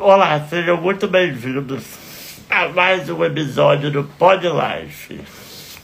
[0.00, 1.82] Olá, sejam muito bem-vindos
[2.48, 5.20] a mais um episódio do Pod Life,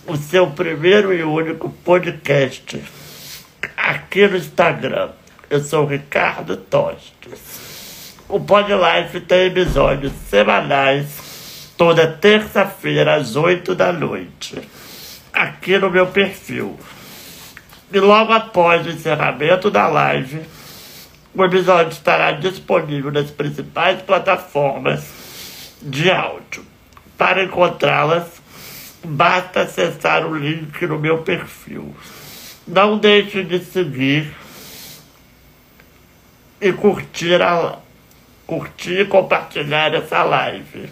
[0.07, 2.81] o seu primeiro e único podcast
[3.77, 5.11] aqui no Instagram.
[5.51, 8.15] Eu sou Ricardo Tostes.
[8.29, 14.63] O Pod Life tem episódios semanais toda terça-feira às 8 da noite,
[15.33, 16.79] aqui no meu perfil.
[17.93, 20.41] E logo após o encerramento da live,
[21.35, 25.05] o episódio estará disponível nas principais plataformas
[25.83, 26.65] de áudio.
[27.19, 28.41] Para encontrá-las,
[29.05, 31.95] basta acessar o link no meu perfil.
[32.67, 34.33] Não deixe de seguir
[36.61, 37.79] e curtir, a,
[38.47, 40.89] curtir e compartilhar essa live.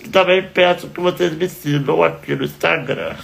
[0.00, 3.16] E também peço que vocês me sigam aqui no Instagram.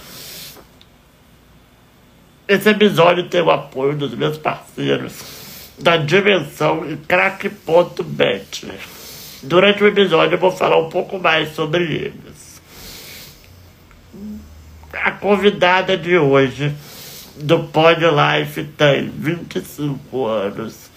[2.47, 5.38] Esse episódio tem o apoio dos meus parceiros
[5.79, 8.67] da dimensão crack.bet.
[9.41, 12.61] Durante o episódio eu vou falar um pouco mais sobre eles.
[14.91, 16.73] A convidada de hoje
[17.37, 20.89] do Pod Life tem 25 anos.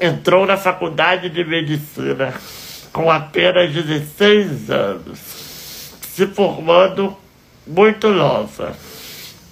[0.00, 2.34] Entrou na faculdade de medicina
[2.92, 5.18] com apenas 16 anos,
[6.00, 7.16] se formando
[7.66, 8.74] muito nova.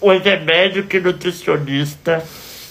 [0.01, 2.25] Hoje é médico e nutricionista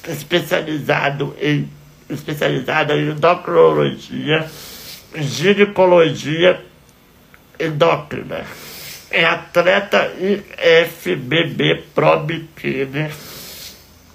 [0.07, 1.69] especializado em
[2.09, 4.45] especializada em endocrinologia,
[5.15, 6.61] ginecologia
[7.59, 8.45] endócrina.
[9.09, 13.09] É atleta IFBB Pro Bikini,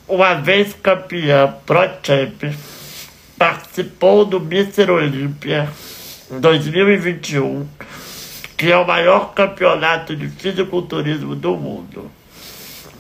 [0.06, 2.42] uma vez campeã Pro Champ,
[3.38, 5.68] participou do Mister Olímpia
[6.30, 7.66] 2021,
[8.56, 12.10] que é o maior campeonato de fisiculturismo do mundo.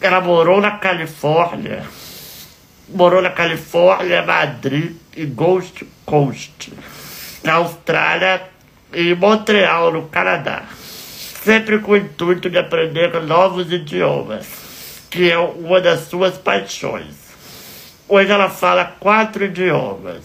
[0.00, 1.84] Ela morou na Califórnia
[2.94, 6.72] morou na Califórnia, Madrid e Gold Coast,
[7.42, 8.42] na Austrália
[8.92, 10.64] e Montreal, no Canadá.
[11.42, 14.46] Sempre com o intuito de aprender novos idiomas,
[15.10, 17.22] que é uma das suas paixões.
[18.08, 20.22] Hoje ela fala quatro idiomas.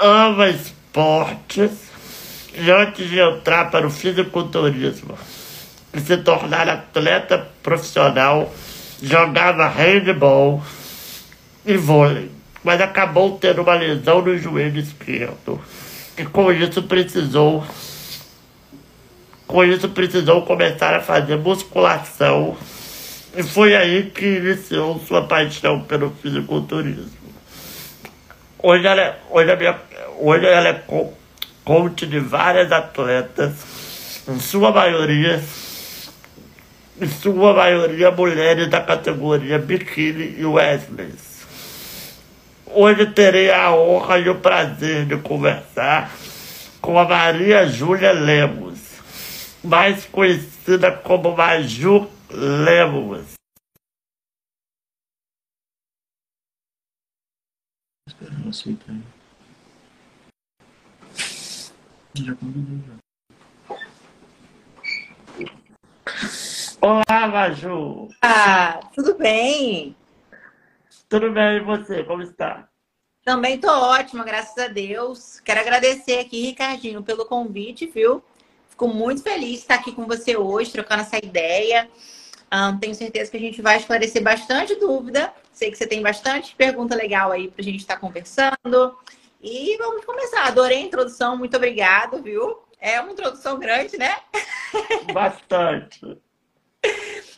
[0.00, 1.72] Ama esportes
[2.54, 5.16] e antes de entrar para o fisiculturismo
[5.92, 8.52] e se tornar atleta profissional,
[9.02, 10.62] jogava handball
[11.66, 12.30] e vôlei,
[12.62, 15.60] mas acabou tendo uma lesão no joelho esquerdo.
[16.16, 17.66] E com isso precisou.
[19.46, 22.56] Com isso precisou começar a fazer musculação.
[23.36, 27.10] E foi aí que iniciou sua paixão pelo fisiculturismo.
[28.62, 29.76] Hoje ela é, hoje a minha,
[30.18, 30.84] hoje ela é
[31.64, 33.52] coach de várias atletas,
[34.28, 35.42] em sua maioria
[36.98, 41.35] em sua maioria mulheres da categoria biquíni e Wesleys.
[42.68, 46.10] Hoje terei a honra e o prazer de conversar
[46.80, 49.00] com a Maria Júlia Lemos,
[49.62, 53.34] mais conhecida como Maju Lemos.
[58.08, 58.96] Esperando aceitar.
[62.14, 62.36] Já
[66.80, 68.08] Olá, Maju!
[68.22, 69.96] Ah, tudo bem?
[71.08, 72.02] Tudo bem, e você?
[72.02, 72.68] Como está?
[73.24, 75.38] Também estou ótima, graças a Deus.
[75.40, 78.22] Quero agradecer aqui, Ricardinho, pelo convite, viu?
[78.68, 81.88] Fico muito feliz de estar aqui com você hoje, trocando essa ideia.
[82.52, 85.32] Um, tenho certeza que a gente vai esclarecer bastante dúvida.
[85.52, 88.98] Sei que você tem bastante pergunta legal aí para a gente estar conversando.
[89.40, 90.44] E vamos começar.
[90.44, 92.58] Adorei a introdução, muito obrigado, viu?
[92.80, 94.16] É uma introdução grande, né?
[95.14, 96.00] Bastante.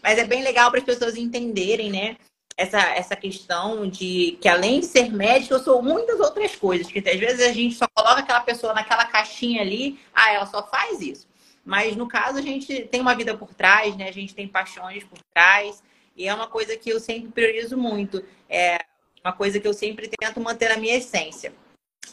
[0.03, 2.17] Mas é bem legal para as pessoas entenderem, né?
[2.59, 6.91] Essa, essa questão de que além de ser médico, eu sou muitas outras coisas.
[6.91, 10.67] Que às vezes a gente só coloca aquela pessoa naquela caixinha ali, ah, ela só
[10.67, 11.29] faz isso.
[11.65, 14.09] Mas no caso, a gente tem uma vida por trás, né?
[14.09, 15.81] A gente tem paixões por trás.
[16.17, 18.25] E é uma coisa que eu sempre priorizo muito.
[18.49, 18.79] É
[19.25, 21.53] uma coisa que eu sempre tento manter a minha essência.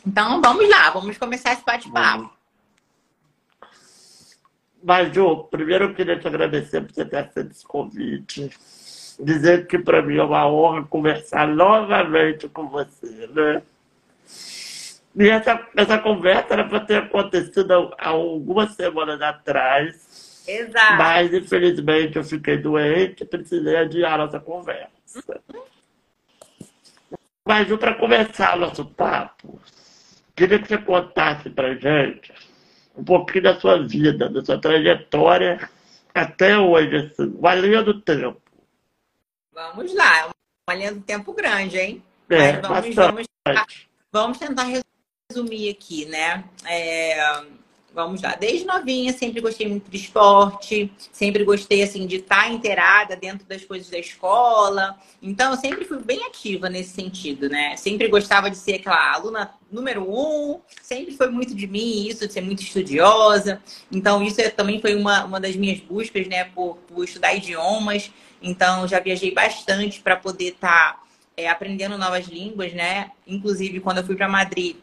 [0.06, 2.32] Então, vamos lá, vamos começar esse bate-papo.
[4.84, 8.52] Maju, primeiro eu queria te agradecer por você ter aceito esse convite
[9.20, 13.62] dizer que para mim é uma honra conversar novamente com você, né?
[15.18, 20.44] E essa, essa conversa era para ter acontecido há algumas semanas atrás.
[20.46, 20.98] Exato.
[20.98, 24.92] Mas, infelizmente, eu fiquei doente e precisei adiar nossa conversa.
[27.46, 29.60] Mas, para começar nosso papo,
[30.36, 32.34] queria que você contasse para gente
[32.98, 35.70] um pouquinho da sua vida, da sua trajetória
[36.14, 38.42] até hoje, assim, uma linha do tempo.
[39.56, 40.30] Vamos lá, é
[40.70, 42.04] uma linha do tempo grande, hein?
[42.30, 44.68] É, Mas vamos, vamos, vamos tentar
[45.32, 46.44] resumir aqui, né?
[46.66, 47.42] É,
[47.94, 48.36] vamos lá.
[48.36, 53.64] Desde novinha, sempre gostei muito de esporte, sempre gostei, assim, de estar inteirada dentro das
[53.64, 55.00] coisas da escola.
[55.22, 57.78] Então, eu sempre fui bem ativa nesse sentido, né?
[57.78, 62.34] Sempre gostava de ser aquela aluna número um, sempre foi muito de mim isso, de
[62.34, 63.62] ser muito estudiosa.
[63.90, 68.12] Então, isso é, também foi uma, uma das minhas buscas, né, por, por estudar idiomas.
[68.46, 71.04] Então, já viajei bastante para poder estar tá,
[71.36, 73.12] é, aprendendo novas línguas, né?
[73.26, 74.78] Inclusive, quando eu fui para Madrid,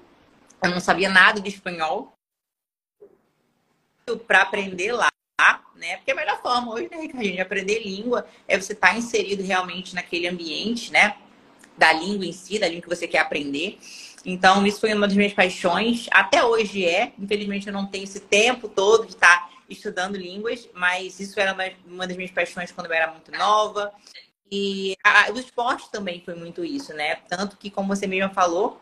[0.61, 2.13] eu não sabia nada de espanhol
[4.27, 5.09] para aprender lá,
[5.77, 5.97] né?
[5.99, 9.45] Porque a melhor forma hoje, né, Ricardinho, de aprender língua é você estar tá inserido
[9.45, 11.17] realmente naquele ambiente, né?
[11.79, 13.79] Da língua em si, da língua que você quer aprender.
[14.25, 16.09] Então, isso foi uma das minhas paixões.
[16.11, 17.13] Até hoje é.
[17.17, 21.57] Infelizmente, eu não tenho esse tempo todo de estar tá estudando línguas, mas isso era
[21.87, 23.93] uma das minhas paixões quando eu era muito nova.
[24.51, 27.17] E a, o esporte também foi muito isso, né?
[27.29, 28.81] Tanto que, como você mesma falou,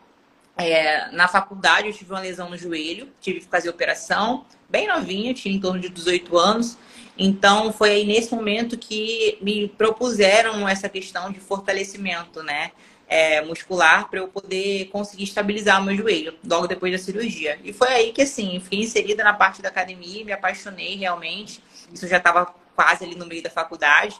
[0.57, 5.33] é, na faculdade eu tive uma lesão no joelho, tive que fazer operação, bem novinha,
[5.33, 6.77] tinha em torno de 18 anos.
[7.17, 12.71] Então foi aí nesse momento que me propuseram essa questão de fortalecimento, né?
[13.13, 17.59] É, muscular para eu poder conseguir estabilizar o meu joelho logo depois da cirurgia.
[17.61, 21.61] E foi aí que assim, fiquei inserida na parte da academia, me apaixonei realmente.
[21.93, 24.15] Isso já estava quase ali no meio da faculdade.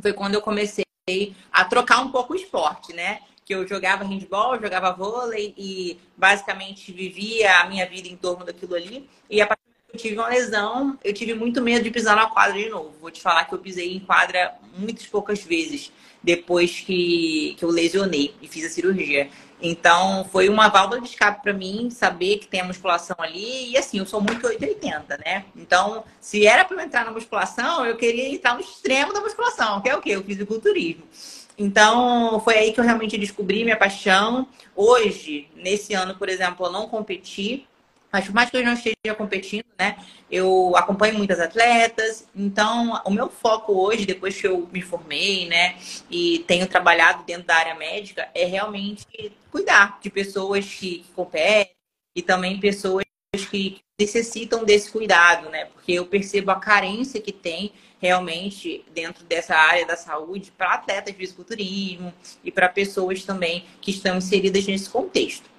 [0.00, 0.84] Foi quando eu comecei
[1.50, 3.18] a trocar um pouco o esporte, né?
[3.46, 8.74] que eu jogava handball, jogava vôlei e basicamente vivia a minha vida em torno daquilo
[8.74, 9.08] ali.
[9.30, 9.62] E a partir
[9.92, 12.94] eu tive uma lesão, eu tive muito medo de pisar na quadra de novo.
[13.00, 15.92] Vou te falar que eu pisei em quadra muitas poucas vezes
[16.22, 19.30] depois que, que eu lesionei e fiz a cirurgia.
[19.60, 23.70] Então, foi uma válvula de escape para mim saber que tem a musculação ali.
[23.70, 25.46] E assim, eu sou muito 880, né?
[25.56, 29.80] Então, se era para eu entrar na musculação, eu queria entrar no extremo da musculação,
[29.80, 30.16] que é o quê?
[30.16, 31.04] O fisiculturismo.
[31.58, 34.46] Então, foi aí que eu realmente descobri minha paixão.
[34.74, 37.66] Hoje, nesse ano, por exemplo, eu não competi,
[38.12, 39.96] mas por mais que eu não esteja competindo, né?
[40.30, 42.26] Eu acompanho muitas atletas.
[42.34, 45.76] Então, o meu foco hoje, depois que eu me formei, né?
[46.10, 49.06] E tenho trabalhado dentro da área médica, é realmente
[49.50, 51.74] cuidar de pessoas que competem
[52.14, 53.04] e também pessoas
[53.50, 55.66] que necessitam desse cuidado, né?
[55.66, 61.12] Porque eu percebo a carência que tem realmente dentro dessa área da saúde para atletas
[61.12, 62.12] de fisiculturismo
[62.44, 65.55] e para pessoas também que estão inseridas nesse contexto.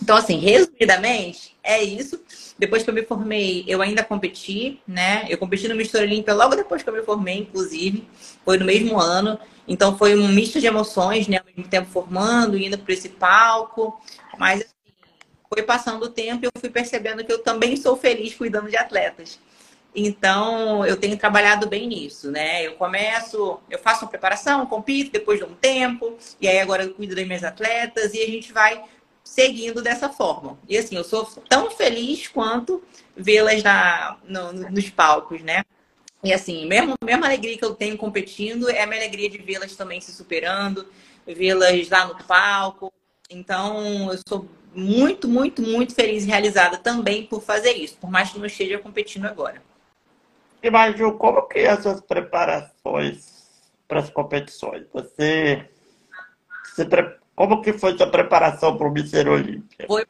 [0.00, 2.20] Então, assim, resumidamente, é isso.
[2.58, 5.26] Depois que eu me formei, eu ainda competi, né?
[5.28, 8.06] Eu competi no Mistura Olímpia logo depois que eu me formei, inclusive.
[8.44, 9.38] Foi no mesmo ano.
[9.66, 11.38] Então, foi um misto de emoções, né?
[11.38, 14.00] Ao mesmo tempo formando, indo para esse palco.
[14.38, 14.92] Mas, assim,
[15.52, 18.76] foi passando o tempo e eu fui percebendo que eu também sou feliz cuidando de
[18.76, 19.38] atletas.
[19.94, 22.66] Então, eu tenho trabalhado bem nisso, né?
[22.66, 26.94] Eu começo, eu faço uma preparação, compito depois de um tempo, e aí agora eu
[26.94, 28.82] cuido das minhas atletas e a gente vai
[29.28, 30.58] seguindo dessa forma.
[30.66, 32.82] E assim, eu sou tão feliz quanto
[33.14, 33.62] vê-las
[34.24, 35.62] no, nos palcos, né?
[36.24, 39.76] E assim, mesmo, mesma alegria que eu tenho competindo, é a minha alegria de vê-las
[39.76, 40.86] também se superando,
[41.26, 42.92] vê-las lá no palco.
[43.30, 48.30] Então, eu sou muito, muito, muito feliz e realizada também por fazer isso, por mais
[48.30, 49.62] que não esteja competindo agora.
[50.62, 53.46] E Maju, como que é as suas preparações
[53.86, 54.86] para as competições?
[54.92, 55.68] Você,
[56.64, 56.84] você
[57.38, 59.86] como que foi sua preparação para o Mister Olímpia?
[59.86, 60.04] Foi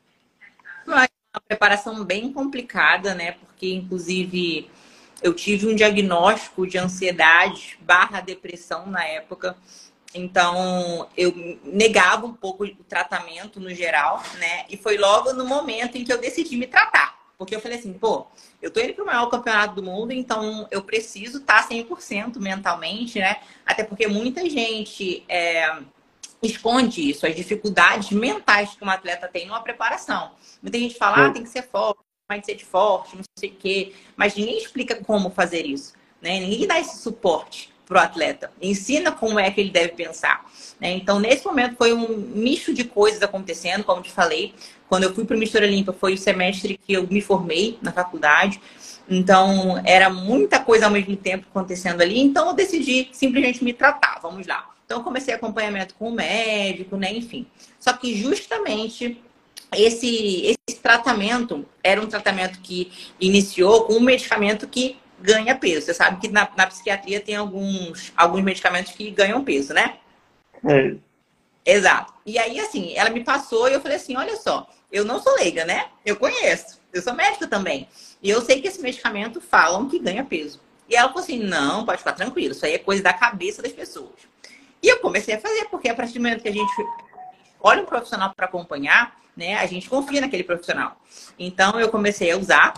[0.86, 1.06] uma
[1.46, 3.32] preparação bem complicada, né?
[3.32, 4.70] Porque inclusive
[5.22, 9.54] eu tive um diagnóstico de ansiedade barra depressão na época.
[10.14, 14.64] Então, eu negava um pouco o tratamento no geral, né?
[14.70, 17.18] E foi logo no momento em que eu decidi me tratar.
[17.36, 18.26] Porque eu falei assim, pô,
[18.62, 23.18] eu tô indo pro maior campeonato do mundo, então eu preciso estar tá 100% mentalmente,
[23.18, 23.36] né?
[23.66, 25.78] Até porque muita gente é,
[26.42, 30.32] esconde isso, as dificuldades mentais que um atleta tem numa preparação.
[30.62, 33.94] Muita gente fala, ah, tem que ser forte, mindset forte, não sei o quê.
[34.16, 36.38] Mas ninguém explica como fazer isso, né?
[36.40, 38.52] Ninguém dá esse suporte pro atleta.
[38.60, 40.44] Ensina como é que ele deve pensar.
[40.78, 40.92] Né?
[40.92, 44.54] Então, nesse momento, foi um misto de coisas acontecendo, como te falei.
[44.88, 47.90] Quando eu fui para o Mistura Limpa, foi o semestre que eu me formei na
[47.90, 48.60] faculdade.
[49.08, 52.20] Então, era muita coisa ao mesmo tempo acontecendo ali.
[52.20, 54.20] Então, eu decidi simplesmente me tratar.
[54.20, 54.68] Vamos lá.
[54.88, 57.12] Então, eu comecei acompanhamento com o médico, né?
[57.12, 57.46] Enfim.
[57.78, 59.22] Só que justamente
[59.70, 62.90] esse, esse tratamento era um tratamento que
[63.20, 65.84] iniciou com um medicamento que ganha peso.
[65.84, 69.98] Você sabe que na, na psiquiatria tem alguns, alguns medicamentos que ganham peso, né?
[70.66, 70.96] É.
[71.66, 72.14] Exato.
[72.24, 75.34] E aí, assim, ela me passou e eu falei assim: olha só, eu não sou
[75.34, 75.88] leiga, né?
[76.02, 76.80] Eu conheço.
[76.94, 77.86] Eu sou médica também.
[78.22, 80.62] E eu sei que esse medicamento falam que ganha peso.
[80.88, 83.72] E ela falou assim: não, pode ficar tranquilo, isso aí é coisa da cabeça das
[83.72, 84.37] pessoas.
[84.82, 86.72] E eu comecei a fazer, porque a partir do momento que a gente
[87.60, 89.56] olha um profissional para acompanhar, né?
[89.56, 91.00] A gente confia naquele profissional.
[91.38, 92.74] Então eu comecei a usar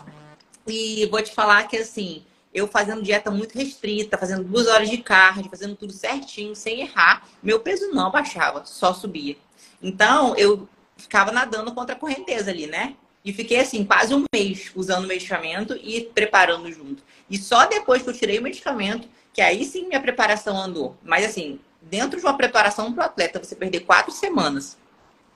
[0.67, 4.99] e vou te falar que assim, eu fazendo dieta muito restrita, fazendo duas horas de
[4.99, 9.37] cardio, fazendo tudo certinho, sem errar, meu peso não baixava, só subia.
[9.83, 12.95] Então eu ficava nadando contra a correnteza ali, né?
[13.25, 17.03] E fiquei assim, quase um mês usando o medicamento e preparando junto.
[17.29, 20.97] E só depois que eu tirei o medicamento, que aí sim minha preparação andou.
[21.03, 24.77] Mas assim, dentro de uma preparação para o atleta, você perder quatro semanas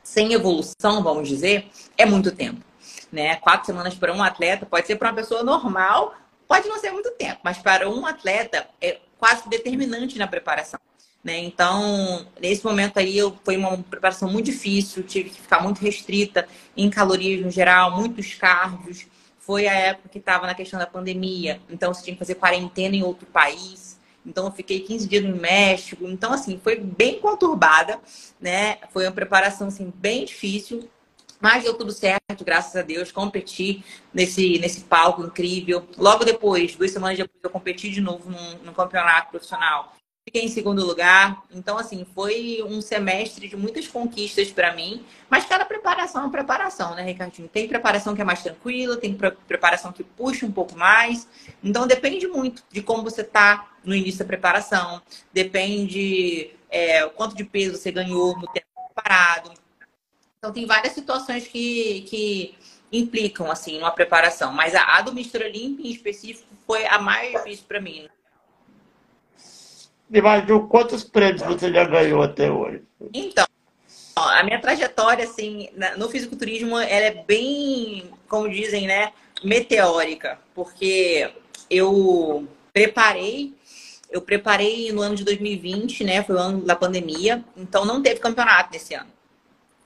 [0.02, 2.60] sem evolução, vamos dizer, é muito tempo.
[3.10, 3.36] Né?
[3.36, 6.14] Quatro semanas para um atleta pode ser para uma pessoa normal,
[6.46, 10.78] pode não ser muito tempo, mas para um atleta é quase determinante na preparação.
[11.24, 11.38] Né?
[11.38, 16.46] Então, nesse momento aí, eu, foi uma preparação muito difícil, tive que ficar muito restrita
[16.76, 19.06] em calorias no geral, muitos cargos.
[19.38, 22.94] Foi a época que estava na questão da pandemia, então você tinha que fazer quarentena
[22.94, 23.93] em outro país.
[24.24, 26.06] Então, eu fiquei 15 dias no México.
[26.06, 28.00] Então, assim, foi bem conturbada,
[28.40, 28.78] né?
[28.90, 30.88] Foi uma preparação, assim, bem difícil.
[31.40, 33.12] Mas deu tudo certo, graças a Deus.
[33.12, 35.86] Competi nesse, nesse palco incrível.
[35.98, 39.93] Logo depois, duas semanas depois, eu competi de novo num, num campeonato profissional.
[40.24, 41.42] Fiquei em segundo lugar.
[41.50, 45.04] Então, assim, foi um semestre de muitas conquistas para mim.
[45.28, 47.46] Mas cada preparação é preparação, né, Ricardinho?
[47.46, 49.14] Tem preparação que é mais tranquila, tem
[49.46, 51.28] preparação que puxa um pouco mais.
[51.62, 55.02] Então, depende muito de como você tá no início da preparação.
[55.30, 59.52] Depende é, quanto de peso você ganhou no tempo preparado.
[60.38, 62.54] Então, tem várias situações que, que
[62.90, 64.54] implicam, assim, uma preparação.
[64.54, 68.08] Mas a, a do Mistura Limpa, em específico, foi a mais difícil para mim.
[70.20, 72.82] Maju, quantos prêmios você já ganhou até hoje?
[73.12, 73.46] Então,
[74.16, 81.30] a minha trajetória, assim, no fisiculturismo, ela é bem, como dizem, né, meteórica, porque
[81.68, 83.54] eu preparei,
[84.10, 88.20] eu preparei no ano de 2020, né, foi o ano da pandemia, então não teve
[88.20, 89.10] campeonato nesse ano.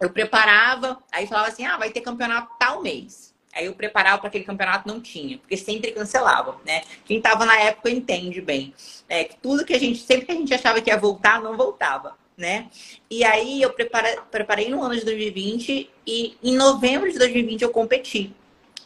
[0.01, 3.35] Eu preparava, aí falava assim, ah, vai ter campeonato tal mês.
[3.63, 6.83] Eu preparava para aquele campeonato, não tinha, porque sempre cancelava, né?
[7.05, 8.75] Quem estava na época entende bem.
[9.09, 11.57] É, que tudo que a gente, sempre que a gente achava que ia voltar, não
[11.57, 12.69] voltava, né?
[13.11, 17.71] E aí eu prepara, preparei no ano de 2020 e em novembro de 2020 eu
[17.71, 18.35] competi.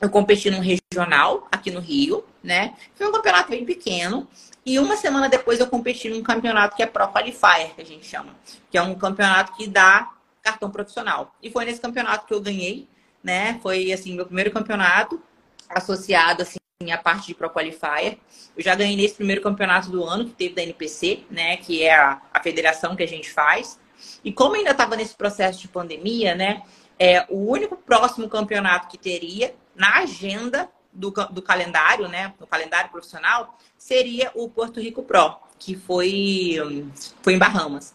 [0.00, 2.74] Eu competi num regional aqui no Rio, né?
[2.94, 4.26] Foi um campeonato bem pequeno.
[4.64, 8.06] E uma semana depois eu competi num campeonato que é Pro Qualifier, que a gente
[8.06, 8.34] chama.
[8.70, 10.10] Que é um campeonato que dá
[10.42, 11.34] cartão profissional.
[11.42, 12.88] E foi nesse campeonato que eu ganhei
[13.22, 13.58] né?
[13.62, 15.20] Foi assim meu primeiro campeonato
[15.68, 16.58] associado assim
[16.90, 18.18] à parte de Pro Qualifier.
[18.56, 21.56] Eu já ganhei nesse primeiro campeonato do ano que teve da NPC, né?
[21.56, 23.78] Que é a, a federação que a gente faz.
[24.24, 26.62] E como ainda estava nesse processo de pandemia, né?
[26.98, 32.34] É, o único próximo campeonato que teria na agenda do, do calendário, né?
[32.38, 36.86] No calendário profissional, seria o Porto Rico Pro, que foi,
[37.22, 37.94] foi em Bahamas.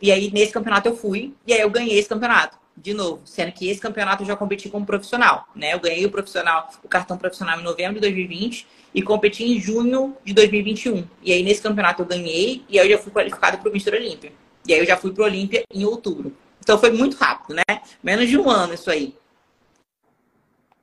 [0.00, 3.52] E aí, nesse campeonato eu fui, e aí eu ganhei esse campeonato de novo, sendo
[3.52, 5.74] que esse campeonato eu já competi como profissional, né?
[5.74, 10.16] Eu ganhei o profissional, o cartão profissional em novembro de 2020 e competi em junho
[10.24, 11.06] de 2021.
[11.22, 13.94] E aí nesse campeonato eu ganhei e aí eu já fui qualificado para o Mister
[13.94, 14.32] Olímpia.
[14.66, 16.36] E aí eu já fui para o Olímpia em outubro.
[16.60, 17.82] Então foi muito rápido, né?
[18.02, 19.14] Menos de um ano isso aí.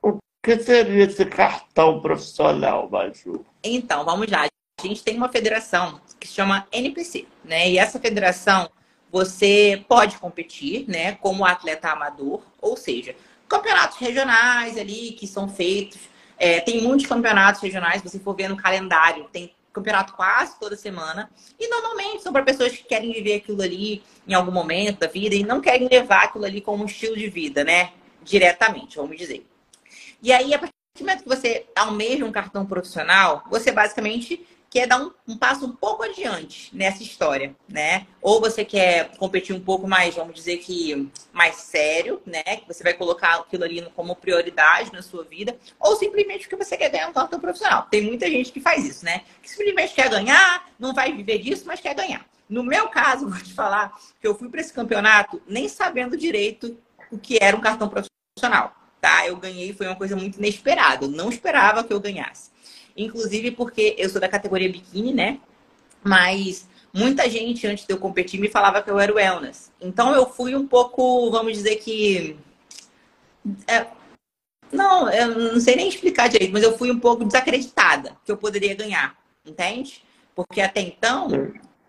[0.02, 3.46] O que seria esse cartão profissional, Maju?
[3.64, 4.48] Então, vamos lá.
[4.80, 7.70] A gente tem uma federação que se chama NPC, né?
[7.70, 8.70] E essa federação
[9.12, 13.16] você pode competir, né, como atleta amador, ou seja,
[13.48, 16.00] campeonatos regionais ali que são feitos.
[16.38, 21.30] É, tem muitos campeonatos regionais, você for ver no calendário, tem campeonato quase toda semana.
[21.60, 25.36] E normalmente são para pessoas que querem viver aquilo ali em algum momento da vida
[25.36, 27.92] e não querem levar aquilo ali como um estilo de vida, né?
[28.24, 29.46] Diretamente, vamos dizer.
[30.22, 34.88] E aí, a partir do momento que você almeja um cartão profissional, você basicamente quer
[34.88, 38.08] dar um, um, passo um pouco adiante nessa história, né?
[38.22, 42.42] Ou você quer competir um pouco mais, vamos dizer que mais sério, né?
[42.42, 46.78] Que você vai colocar aquilo ali como prioridade na sua vida, ou simplesmente porque você
[46.78, 47.86] quer ganhar um cartão profissional.
[47.92, 49.24] Tem muita gente que faz isso, né?
[49.44, 52.26] Que simplesmente quer ganhar, não vai viver disso, mas quer ganhar.
[52.48, 56.78] No meu caso, vou te falar que eu fui para esse campeonato nem sabendo direito
[57.12, 59.28] o que era um cartão profissional, tá?
[59.28, 61.04] Eu ganhei, foi uma coisa muito inesperada.
[61.04, 62.52] Eu não esperava que eu ganhasse.
[62.96, 65.40] Inclusive porque eu sou da categoria biquíni, né?
[66.04, 69.72] Mas muita gente antes de eu competir me falava que eu era wellness.
[69.80, 72.38] Então eu fui um pouco, vamos dizer que.
[73.68, 73.88] É...
[74.72, 78.38] Não, eu não sei nem explicar direito, mas eu fui um pouco desacreditada que eu
[78.38, 80.02] poderia ganhar, entende?
[80.34, 81.28] Porque até então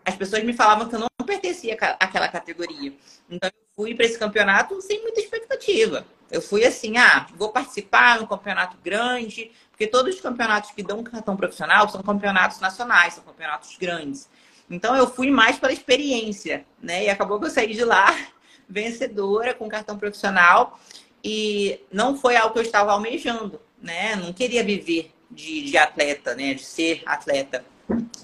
[0.04, 2.92] as pessoas me falavam que eu não pertencia àquela categoria.
[3.30, 6.04] Então eu fui para esse campeonato sem muita expectativa.
[6.30, 11.02] Eu fui assim, ah, vou participar um campeonato grande, porque todos os campeonatos que dão
[11.02, 14.28] cartão profissional são campeonatos nacionais, são campeonatos grandes.
[14.70, 17.04] Então eu fui mais pela experiência, né?
[17.04, 18.16] E acabou que eu saí de lá
[18.68, 20.78] vencedora com cartão profissional.
[21.24, 24.14] e não foi algo que eu estava almejando, né?
[24.14, 26.54] Não queria viver de, de atleta, né?
[26.54, 27.64] De ser atleta.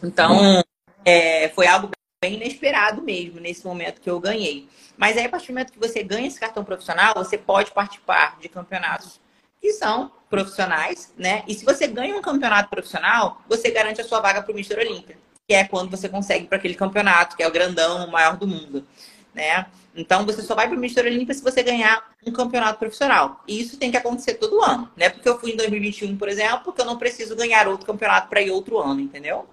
[0.00, 0.62] Então,
[1.04, 1.90] é, foi algo
[2.22, 4.68] bem inesperado mesmo nesse momento que eu ganhei.
[4.96, 8.38] Mas aí, a partir do momento que você ganha esse cartão profissional, você pode participar
[8.38, 9.20] de campeonatos
[9.60, 11.42] que são profissionais, né?
[11.48, 14.78] E se você ganha um campeonato profissional, você garante a sua vaga para o Mister
[14.78, 15.16] Olímpia,
[15.48, 18.46] que é quando você consegue para aquele campeonato, que é o grandão, o maior do
[18.46, 18.86] mundo,
[19.34, 19.66] né?
[19.96, 23.42] Então, você só vai para o Mister Olímpia se você ganhar um campeonato profissional.
[23.48, 25.08] E isso tem que acontecer todo ano, né?
[25.08, 28.40] Porque eu fui em 2021, por exemplo, porque eu não preciso ganhar outro campeonato para
[28.40, 29.48] ir outro ano, entendeu?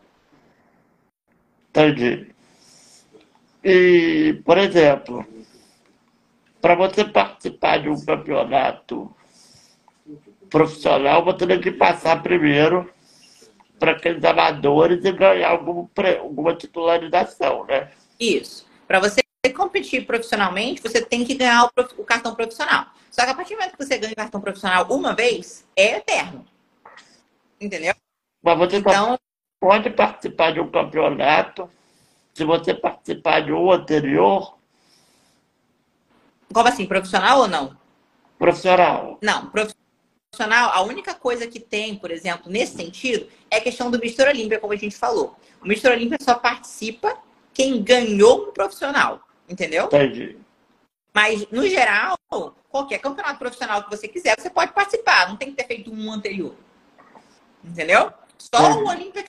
[1.69, 2.27] Entendi.
[3.63, 5.25] E, por exemplo,
[6.61, 9.14] para você participar de um campeonato
[10.55, 12.89] profissional, você tem que passar primeiro
[13.77, 15.85] para aqueles amadores e ganhar algum,
[16.21, 17.91] alguma titularização, né?
[18.17, 18.65] Isso.
[18.87, 19.21] Para você
[19.53, 22.85] competir profissionalmente, você tem que ganhar o, o, cartão profissional.
[23.11, 25.97] Só que a partir do momento que você ganha o cartão profissional uma vez, é
[25.97, 26.45] eterno.
[27.59, 27.93] Entendeu?
[28.41, 29.19] Mas você então,
[29.59, 31.69] pode participar de um campeonato
[32.33, 34.57] se você participar de um anterior.
[36.53, 37.77] Como assim, profissional ou não?
[38.39, 39.17] Profissional.
[39.21, 39.84] Não, profissional,
[40.43, 44.59] a única coisa que tem, por exemplo, nesse sentido, é a questão do Mister Olímpia,
[44.59, 45.35] como a gente falou.
[45.61, 47.17] O Mister Olímpia só participa
[47.53, 49.21] quem ganhou um profissional.
[49.47, 49.85] Entendeu?
[49.85, 50.37] Entendi.
[51.13, 52.17] Mas, no geral,
[52.67, 55.29] qualquer campeonato profissional que você quiser, você pode participar.
[55.29, 56.55] Não tem que ter feito um anterior.
[57.63, 58.11] Entendeu?
[58.37, 58.83] Só Entendi.
[58.83, 59.25] o Olímpia.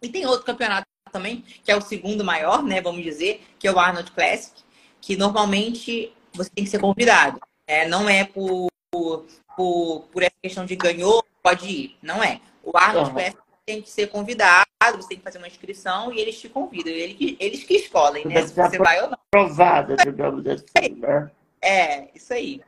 [0.00, 2.80] E tem outro campeonato também, que é o segundo maior, né?
[2.80, 4.54] Vamos dizer, que é o Arnold Classic,
[5.00, 7.40] que normalmente você tem que ser convidado.
[7.68, 7.86] Né?
[7.88, 9.26] Não é por, por,
[9.56, 11.96] por essa questão de ganhou, pode ir.
[12.02, 12.40] Não é.
[12.62, 13.32] O Arnold uhum.
[13.64, 16.92] Tem que ser convidado, você tem que fazer uma inscrição e eles te convidam.
[16.92, 18.46] Eles, eles que escolhem, né?
[18.46, 19.18] Se você vai ou não.
[19.26, 21.28] Aprovada, digamos assim, né?
[21.60, 22.62] É, isso aí.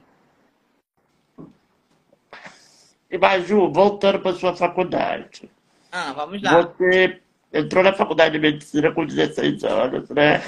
[3.08, 5.48] E Maju, voltando para sua faculdade.
[5.92, 6.62] Ah, vamos lá.
[6.62, 7.20] Você
[7.52, 10.42] entrou na faculdade de medicina com 16 anos, né?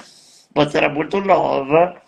[0.52, 2.02] Você era muito nova.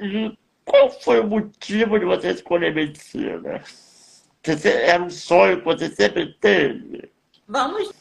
[0.00, 0.36] E
[0.70, 3.62] qual foi o motivo de você escolher medicina?
[4.42, 7.10] Você, era um sonho que você sempre teve?
[7.46, 7.92] Vamos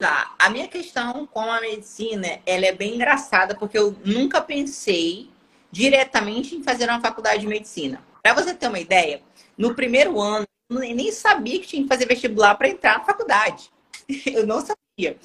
[0.00, 0.34] lá.
[0.38, 5.30] A minha questão com a medicina, ela é bem engraçada, porque eu nunca pensei
[5.72, 8.02] diretamente em fazer uma faculdade de medicina.
[8.22, 9.22] Para você ter uma ideia,
[9.56, 13.70] no primeiro ano, eu nem sabia que tinha que fazer vestibular para entrar na faculdade.
[14.26, 15.16] Eu não sabia.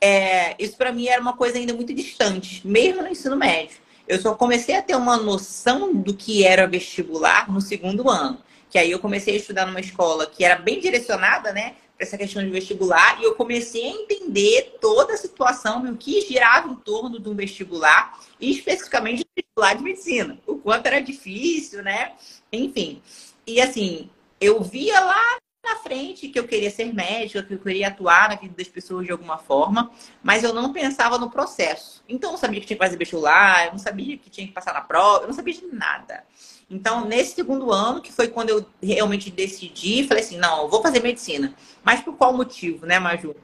[0.00, 3.76] É, isso para mim era uma coisa ainda muito distante, mesmo no ensino médio.
[4.06, 8.38] Eu só comecei a ter uma noção do que era vestibular no segundo ano.
[8.70, 11.74] Que aí eu comecei a estudar numa escola que era bem direcionada, né?
[12.02, 16.68] essa questão de vestibular e eu comecei a entender toda a situação, o que girava
[16.68, 22.12] em torno do vestibular e especificamente do vestibular de medicina, o quanto era difícil, né?
[22.52, 23.00] Enfim.
[23.46, 24.10] E assim,
[24.40, 28.34] eu via lá na frente que eu queria ser médica, que eu queria atuar na
[28.34, 29.90] vida das pessoas de alguma forma,
[30.22, 32.02] mas eu não pensava no processo.
[32.08, 34.52] Então, eu não sabia que tinha que fazer vestibular, eu não sabia que tinha que
[34.52, 36.24] passar na prova, eu não sabia de nada.
[36.68, 40.82] Então, nesse segundo ano, que foi quando eu realmente decidi, falei assim, não, eu vou
[40.82, 41.54] fazer medicina.
[41.84, 43.36] Mas por qual motivo, né, Maju?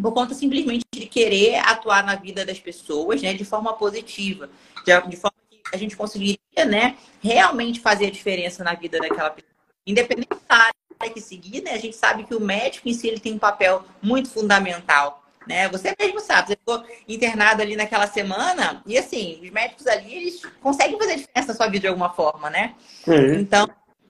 [0.00, 4.50] Por conta simplesmente de querer atuar na vida das pessoas, né, de forma positiva,
[4.84, 9.52] de, forma que a gente conseguiria, né, realmente fazer a diferença na vida daquela pessoa.
[9.86, 13.20] Independente da área que seguir, né, a gente sabe que o médico em si ele
[13.20, 15.68] tem um papel muito fundamental né?
[15.68, 20.42] Você mesmo sabe, você ficou internado ali naquela semana e assim, os médicos ali, eles
[20.60, 22.74] conseguem fazer diferença na sua vida de alguma forma, né?
[23.04, 23.34] Sim.
[23.36, 23.68] Então,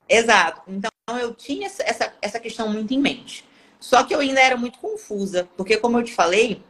[0.09, 0.63] exato.
[0.69, 3.45] Então, eu tinha essa, essa questão muito em mente.
[3.81, 6.63] Só que eu ainda era muito confusa, porque como eu te falei,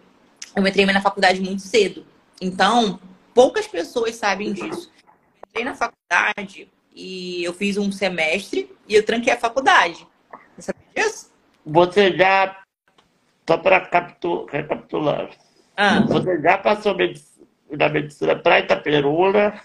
[0.57, 2.07] eu entrei na faculdade muito cedo.
[2.41, 2.99] Então,
[3.35, 4.91] poucas pessoas sabem disso.
[5.05, 10.07] Eu entrei na faculdade e eu fiz um semestre e eu tranquei a faculdade.
[11.65, 12.63] Você já
[13.49, 13.79] só para
[14.51, 15.31] recapitular.
[15.77, 16.01] Ah.
[16.09, 16.97] Você já passou
[17.71, 19.61] da medicina para Itaperuna,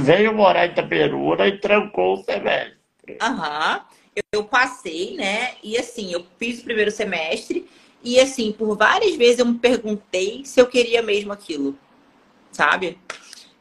[0.00, 3.18] veio morar em Itaperuna e trancou o semestre.
[3.20, 3.84] Aham.
[4.14, 5.54] Eu, eu passei, né?
[5.62, 7.68] E assim, eu fiz o primeiro semestre
[8.02, 11.76] e assim, por várias vezes eu me perguntei se eu queria mesmo aquilo,
[12.50, 12.98] sabe?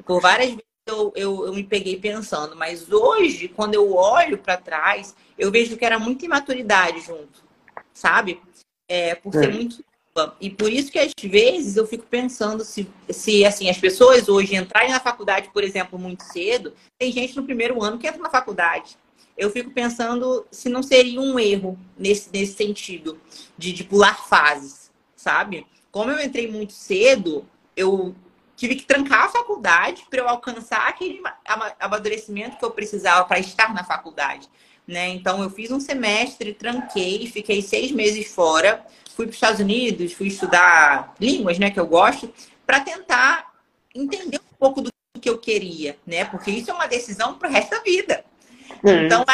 [0.06, 0.64] Por várias vezes
[0.96, 5.78] eu, eu, eu me peguei pensando, mas hoje, quando eu olho para trás, eu vejo
[5.78, 7.44] que era muita imaturidade junto,
[7.94, 8.42] sabe?
[8.88, 9.52] é, por ser é.
[9.52, 9.84] muito
[10.40, 14.56] e por isso que às vezes eu fico pensando se, se assim as pessoas hoje
[14.56, 18.30] entrarem na faculdade, por exemplo, muito cedo, tem gente no primeiro ano que entra na
[18.30, 18.98] faculdade.
[19.38, 23.20] Eu fico pensando se não seria um erro nesse, nesse sentido,
[23.58, 25.68] de, de pular fases, sabe?
[25.92, 28.16] Como eu entrei muito cedo, eu
[28.56, 31.22] tive que trancar a faculdade para eu alcançar aquele
[31.80, 34.50] amadurecimento que eu precisava para estar na faculdade.
[34.88, 35.10] Né?
[35.10, 40.13] Então, eu fiz um semestre, tranquei, fiquei seis meses fora, fui para os Estados Unidos,
[40.13, 42.32] fui estudar línguas, né, que eu gosto,
[42.65, 43.52] para tentar
[43.94, 46.26] entender um pouco do que eu queria, né?
[46.26, 48.24] Porque isso é uma decisão para o resto da vida.
[48.84, 49.26] então,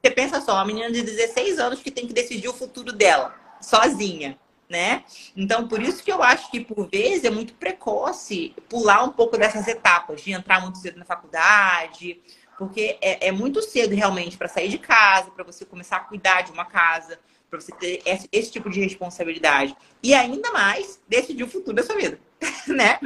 [0.00, 3.34] você pensa só, uma menina de 16 anos que tem que decidir o futuro dela,
[3.60, 4.38] sozinha
[4.70, 5.02] né?
[5.36, 9.36] Então, por isso que eu acho que, por vezes, é muito precoce pular um pouco
[9.36, 12.20] dessas etapas, de entrar muito cedo na faculdade,
[12.56, 16.42] porque é, é muito cedo realmente para sair de casa, para você começar a cuidar
[16.42, 17.18] de uma casa,
[17.50, 19.76] para você ter esse, esse, tipo de responsabilidade.
[20.00, 22.20] E ainda mais decidir o futuro da sua vida,
[22.68, 23.00] né?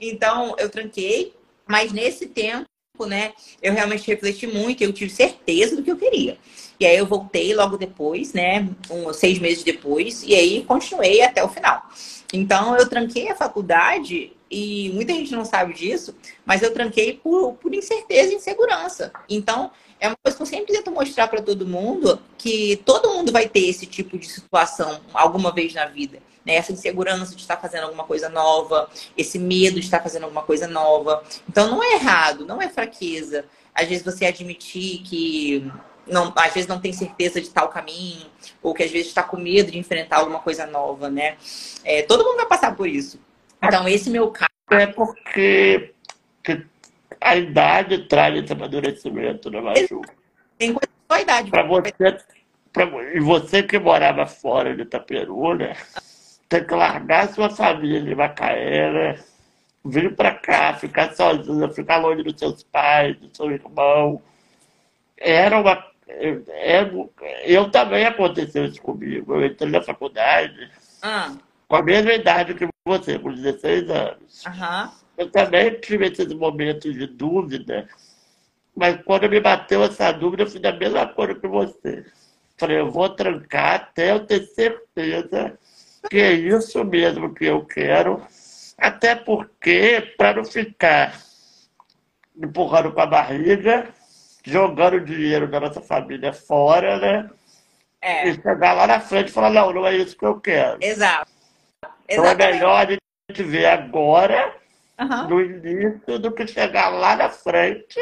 [0.00, 1.34] Então, eu tranquei,
[1.66, 2.68] mas nesse tempo,
[3.08, 6.38] né, eu realmente refleti muito, eu tive certeza do que eu queria.
[6.80, 8.68] E aí eu voltei logo depois, né?
[8.90, 11.82] Um, seis meses depois, e aí continuei até o final.
[12.32, 16.14] Então eu tranquei a faculdade e muita gente não sabe disso,
[16.44, 19.12] mas eu tranquei por, por incerteza e insegurança.
[19.28, 23.32] Então, é uma coisa que eu sempre tento mostrar para todo mundo que todo mundo
[23.32, 26.18] vai ter esse tipo de situação alguma vez na vida.
[26.46, 26.54] Né?
[26.54, 30.66] Essa insegurança de estar fazendo alguma coisa nova, esse medo de estar fazendo alguma coisa
[30.66, 31.22] nova.
[31.48, 33.44] Então, não é errado, não é fraqueza.
[33.74, 35.70] Às vezes você admitir que
[36.10, 38.26] não, às vezes não tem certeza de tal caminho,
[38.62, 41.36] ou que às vezes está com medo de enfrentar alguma coisa nova, né?
[41.84, 43.20] É, todo mundo vai passar por isso.
[43.62, 44.48] Então, esse meu caso.
[44.70, 45.92] É porque
[47.20, 50.02] a idade traz esse amadurecimento, né, Maju?
[50.58, 51.50] Tem coisa só a idade.
[51.50, 51.92] Para você,
[52.72, 55.76] pra, e você que morava fora de Itaperu, né?
[56.48, 59.18] Tem que largar sua família em Macaé,
[59.84, 64.22] vir para cá, ficar sozinha, ficar longe dos seus pais, do seu irmão.
[65.16, 66.90] Era uma é,
[67.44, 69.34] eu também aconteceu isso comigo.
[69.34, 70.70] Eu entrei na faculdade
[71.02, 71.34] ah.
[71.68, 74.44] com a mesma idade que você, com 16 anos.
[74.46, 74.90] Uhum.
[75.18, 77.88] Eu também tive esses momentos de dúvida,
[78.74, 82.06] mas quando me bateu essa dúvida, eu fiz a mesma coisa que você.
[82.56, 85.58] Falei, eu vou trancar até eu ter certeza
[86.08, 88.22] que é isso mesmo que eu quero,
[88.76, 91.20] até porque, para não ficar
[92.36, 93.88] empurrando com a barriga,
[94.48, 97.30] jogando dinheiro da nossa família fora, né?
[98.00, 98.28] É.
[98.28, 100.78] E chegar lá na frente e falar, não, não é isso que eu quero.
[100.80, 101.30] Exato.
[102.08, 104.56] Então é melhor a gente ver agora,
[104.98, 105.28] uhum.
[105.28, 107.98] no início, do que chegar lá na frente,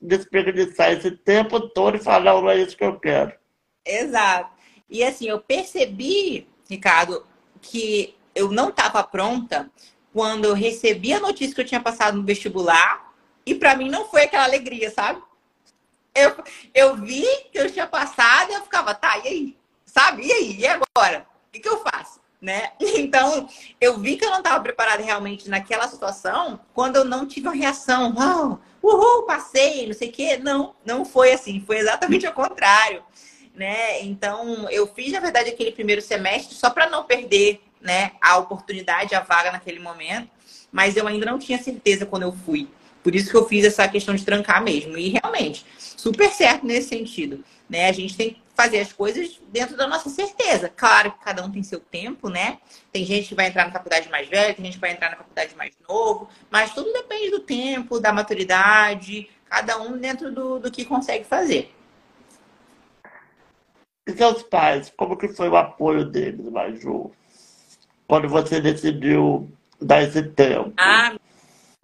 [0.00, 3.32] desperdiçar esse tempo todo e falar, não, não é isso que eu quero.
[3.84, 4.50] Exato.
[4.88, 7.24] E assim, eu percebi, Ricardo,
[7.62, 9.70] que eu não estava pronta
[10.12, 13.10] quando eu recebi a notícia que eu tinha passado no vestibular
[13.46, 15.22] e para mim não foi aquela alegria, sabe?
[16.14, 16.36] Eu,
[16.74, 19.56] eu vi que eu tinha passado e eu ficava, tá, e aí?
[19.84, 20.26] Sabe?
[20.26, 20.56] E aí?
[20.58, 21.26] E agora?
[21.48, 22.20] O que, que eu faço?
[22.40, 22.72] Né?
[22.80, 23.48] Então,
[23.80, 27.54] eu vi que eu não estava preparada realmente naquela situação quando eu não tive uma
[27.54, 28.14] reação.
[28.16, 30.38] Uau, uhul, passei, não sei o quê.
[30.38, 31.62] Não, não foi assim.
[31.66, 33.02] Foi exatamente ao contrário.
[33.54, 34.02] Né?
[34.02, 39.14] Então, eu fiz, na verdade, aquele primeiro semestre só para não perder né, a oportunidade,
[39.14, 40.30] a vaga naquele momento.
[40.72, 42.68] Mas eu ainda não tinha certeza quando eu fui.
[43.02, 44.96] Por isso que eu fiz essa questão de trancar mesmo.
[44.96, 45.64] E realmente,
[46.00, 47.44] super certo nesse sentido.
[47.68, 47.88] Né?
[47.88, 50.68] A gente tem que fazer as coisas dentro da nossa certeza.
[50.68, 52.58] Claro que cada um tem seu tempo, né?
[52.92, 55.16] Tem gente que vai entrar na faculdade mais velha, tem gente que vai entrar na
[55.16, 60.70] faculdade mais novo, mas tudo depende do tempo, da maturidade, cada um dentro do, do
[60.70, 61.74] que consegue fazer.
[64.06, 67.12] E seus pais, como que foi o apoio deles, Maju?
[68.06, 70.72] Quando você decidiu dar esse tempo?
[70.76, 71.14] Ah,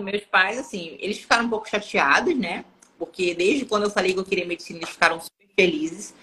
[0.00, 2.64] meus pais, assim, eles ficaram um pouco chateados, né?
[2.99, 6.15] Porque desde quando eu falei que eu queria medicina, eles ficaram super felizes.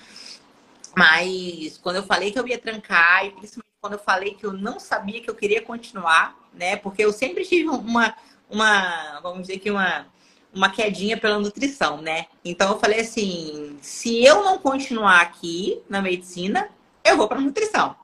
[0.96, 4.54] Mas quando eu falei que eu ia trancar, e principalmente quando eu falei que eu
[4.54, 6.76] não sabia que eu queria continuar, né?
[6.76, 8.16] Porque eu sempre tive uma,
[8.50, 10.08] uma vamos dizer que uma,
[10.54, 12.28] uma quedinha pela nutrição, né?
[12.46, 16.70] Então eu falei assim: se eu não continuar aqui na medicina,
[17.04, 17.96] eu vou para nutrição.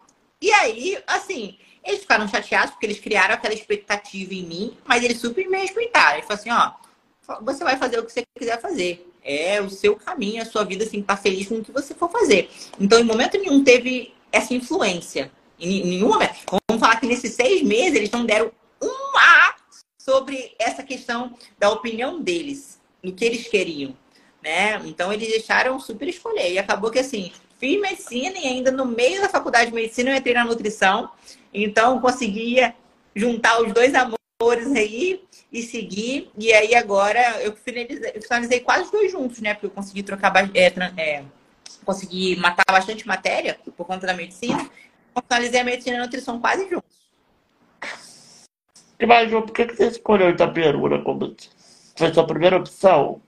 [0.42, 5.20] E aí, assim, eles ficaram chateados porque eles criaram aquela expectativa em mim, mas eles
[5.20, 6.18] super me respeitaram.
[6.18, 6.89] Eles falaram assim, ó,
[7.42, 9.06] você vai fazer o que você quiser fazer.
[9.24, 12.10] É o seu caminho, a sua vida, assim, tá feliz com o que você for
[12.10, 12.50] fazer.
[12.80, 15.32] Então, em momento nenhum teve essa influência.
[15.60, 16.36] Em nenhum momento.
[16.68, 19.56] Vamos falar que nesses seis meses eles não deram um A
[20.00, 23.96] sobre essa questão da opinião deles, no que eles queriam.
[24.42, 24.82] Né?
[24.86, 26.52] Então eles deixaram super escolher.
[26.54, 30.16] E acabou que assim, fiz medicina e ainda no meio da faculdade de medicina eu
[30.16, 31.12] entrei na nutrição.
[31.54, 32.74] Então, conseguia
[33.16, 36.32] juntar os dois amores aí e seguir.
[36.38, 39.54] E aí, agora, eu finalizei, eu finalizei quase dois juntos, né?
[39.54, 41.24] Porque eu consegui trocar, é, é,
[41.84, 44.70] consegui matar bastante matéria por conta da medicina.
[45.12, 47.00] Então, finalizei a medicina e a nutrição quase juntos.
[49.00, 51.36] E Maju, por que que você escolheu Itaperuna como
[51.96, 53.22] foi sua primeira opção?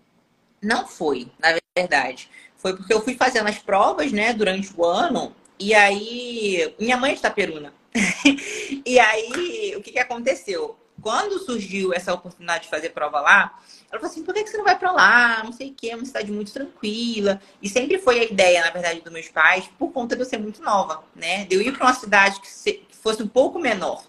[0.62, 2.30] Não foi, na verdade.
[2.58, 6.76] Foi porque eu fui fazendo as provas, né, durante o ano, e aí.
[6.80, 7.74] Minha mãe é de Itaperuna.
[8.86, 10.78] e aí, o que, que aconteceu?
[11.02, 13.60] Quando surgiu essa oportunidade de fazer prova lá,
[13.90, 15.44] ela falou assim: por que, você não vai para lá?
[15.44, 17.42] Não sei o que, é uma cidade muito tranquila.
[17.62, 20.38] E sempre foi a ideia, na verdade, dos meus pais, por conta de eu ser
[20.38, 21.46] muito nova, né?
[21.46, 24.04] De eu ir para uma cidade que fosse um pouco menor.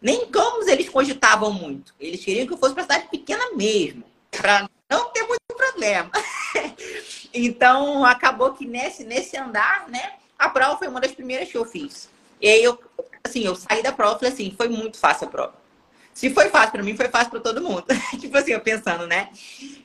[0.00, 1.94] Nem Campos eles cogitavam muito.
[1.98, 6.10] Eles queriam que eu fosse para cidade pequena mesmo, para não ter muito problema.
[7.32, 10.14] então, acabou que nesse, nesse andar, né?
[10.38, 12.10] A prova foi uma das primeiras que eu fiz.
[12.40, 12.78] E aí, eu,
[13.24, 15.65] assim, eu saí da prova e falei assim: foi muito fácil a prova
[16.16, 17.84] se foi fácil para mim, foi fácil para todo mundo.
[18.18, 19.28] tipo assim, eu pensando, né?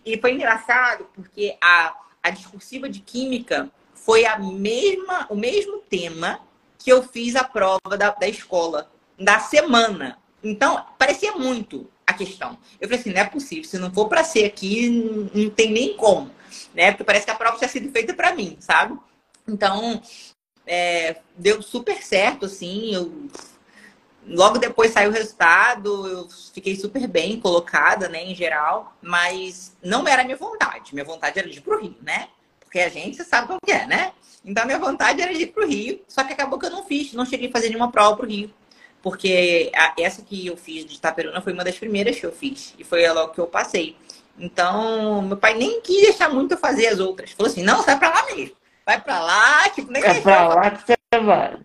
[0.05, 6.39] E foi engraçado porque a, a discursiva de química foi a mesma, o mesmo tema
[6.79, 8.89] que eu fiz a prova da, da escola,
[9.19, 10.19] da semana.
[10.41, 12.57] Então, parecia muito a questão.
[12.79, 14.89] Eu falei assim, não é possível, se não for para ser aqui,
[15.33, 16.31] não, tem nem como,
[16.73, 16.91] né?
[16.91, 18.97] Porque parece que a prova tinha sido feita para mim, sabe?
[19.45, 20.01] Então,
[20.65, 23.27] é, deu super certo, assim, eu
[24.25, 30.07] Logo depois saiu o resultado, eu fiquei super bem colocada, né, em geral, mas não
[30.07, 30.93] era minha vontade.
[30.93, 32.27] Minha vontade era de ir pro Rio, né?
[32.59, 34.13] Porque a gente sabe como é, né?
[34.45, 37.13] Então, minha vontade era de ir pro Rio, só que acabou que eu não fiz,
[37.13, 38.51] não cheguei a fazer nenhuma prova pro Rio.
[39.01, 42.75] Porque a, essa que eu fiz de Itaperuna foi uma das primeiras que eu fiz,
[42.77, 43.95] e foi logo que eu passei.
[44.37, 47.31] Então, meu pai nem quis deixar muito eu fazer as outras.
[47.31, 48.55] Falou assim: não, sai pra lá mesmo.
[48.85, 51.59] Vai pra lá, tipo, nem É pra lá que você vai.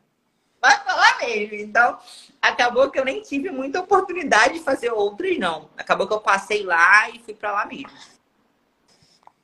[0.85, 1.55] Vai lá mesmo.
[1.55, 1.99] Então,
[2.41, 5.71] acabou que eu nem tive muita oportunidade de fazer outras, não.
[5.77, 7.91] Acabou que eu passei lá e fui para lá mesmo.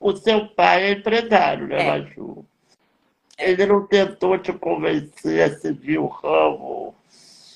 [0.01, 1.91] O seu pai é empresário, né, é.
[1.91, 2.45] Maju?
[3.39, 6.95] Ele não tentou te convencer a seguir o ramo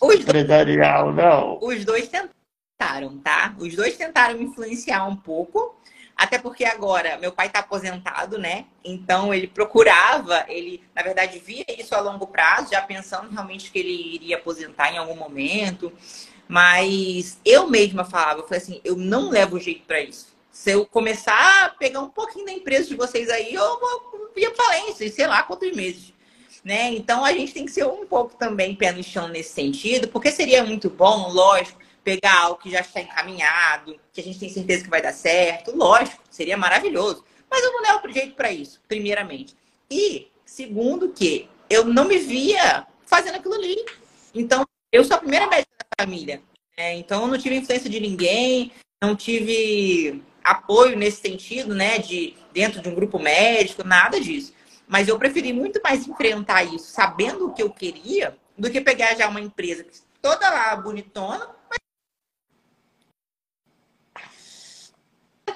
[0.01, 1.59] os empresarial, dois, não?
[1.61, 3.55] Os dois tentaram, tá?
[3.59, 5.75] Os dois tentaram me influenciar um pouco,
[6.17, 8.65] até porque agora meu pai está aposentado, né?
[8.83, 13.79] Então ele procurava, ele na verdade via isso a longo prazo, já pensando realmente que
[13.79, 15.93] ele iria aposentar em algum momento.
[16.49, 20.35] Mas eu mesma falava, eu falei assim, eu não levo jeito para isso.
[20.51, 24.55] Se eu começar a pegar um pouquinho da empresa de vocês aí, eu vou ir
[24.55, 26.15] falência, sei lá quantos meses.
[26.65, 26.95] Né?
[26.95, 30.31] Então a gente tem que ser um pouco também pé no chão nesse sentido, porque
[30.31, 34.85] seria muito bom, lógico, pegar algo que já está encaminhado, que a gente tem certeza
[34.85, 37.25] que vai dar certo, lógico, seria maravilhoso.
[37.51, 39.57] Mas eu não levo jeito para isso, primeiramente.
[39.91, 43.85] E, segundo, que eu não me via fazendo aquilo ali.
[44.33, 46.41] Então, eu sou a primeira médica da família.
[46.79, 46.95] Né?
[46.95, 48.71] Então, eu não tive influência de ninguém,
[49.03, 54.55] não tive apoio nesse sentido, né, de dentro de um grupo médico, nada disso.
[54.87, 59.17] Mas eu preferi muito mais enfrentar isso sabendo o que eu queria do que pegar
[59.17, 59.85] já uma empresa
[60.23, 61.56] toda lá bonitona,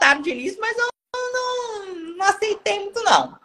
[0.00, 3.38] tentaram de início, mas eu não, não aceitei muito, não.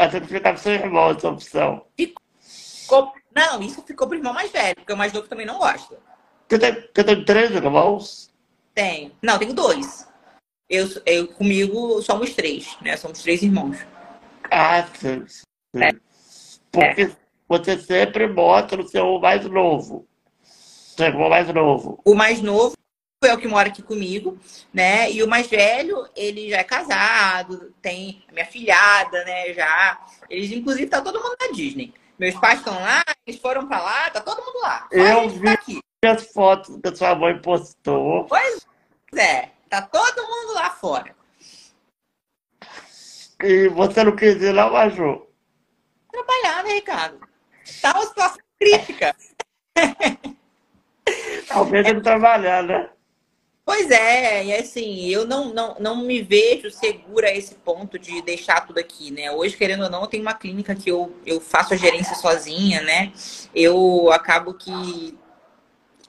[0.00, 1.86] Até que ficar seu irmão essa opção.
[1.96, 3.12] Ficou...
[3.34, 5.98] Não, isso ficou pro irmão mais velho, porque o mais novo também não gosta.
[6.48, 8.30] Você tem, você tem três irmãos?
[8.74, 9.12] Tenho.
[9.22, 10.08] Não, tenho dois.
[10.68, 12.96] Eu, eu comigo somos três, né?
[12.96, 13.76] Somos três irmãos.
[14.50, 15.24] Ah, sim.
[15.26, 15.42] sim.
[15.82, 15.92] É.
[16.70, 17.16] Porque é.
[17.48, 20.06] você sempre mostra o seu mais novo.
[20.42, 22.00] Seu irmão mais novo.
[22.04, 22.74] O mais novo
[23.24, 24.38] é o que mora aqui comigo,
[24.72, 25.10] né?
[25.10, 29.52] E o mais velho, ele já é casado, tem a minha filhada, né?
[29.52, 30.00] Já.
[30.28, 31.92] Eles, inclusive, tá todo mundo na Disney.
[32.18, 34.88] Meus pais estão lá, eles foram pra lá, tá todo mundo lá.
[34.92, 38.24] Só Eu vi tá as fotos que a sua mãe postou.
[38.26, 38.60] Pois
[39.16, 41.14] é, tá todo mundo lá fora.
[43.42, 45.26] E você não quis ir lá, Maju?
[46.10, 47.20] Trabalhar, né, Ricardo?
[47.82, 49.16] Tá uma situação crítica.
[51.48, 52.90] Talvez ele trabalhar, né?
[53.64, 58.20] Pois é, e assim, eu não, não, não me vejo segura a esse ponto de
[58.20, 59.30] deixar tudo aqui, né?
[59.30, 62.82] Hoje, querendo ou não, eu tenho uma clínica que eu, eu faço a gerência sozinha,
[62.82, 63.10] né?
[63.54, 65.18] Eu acabo que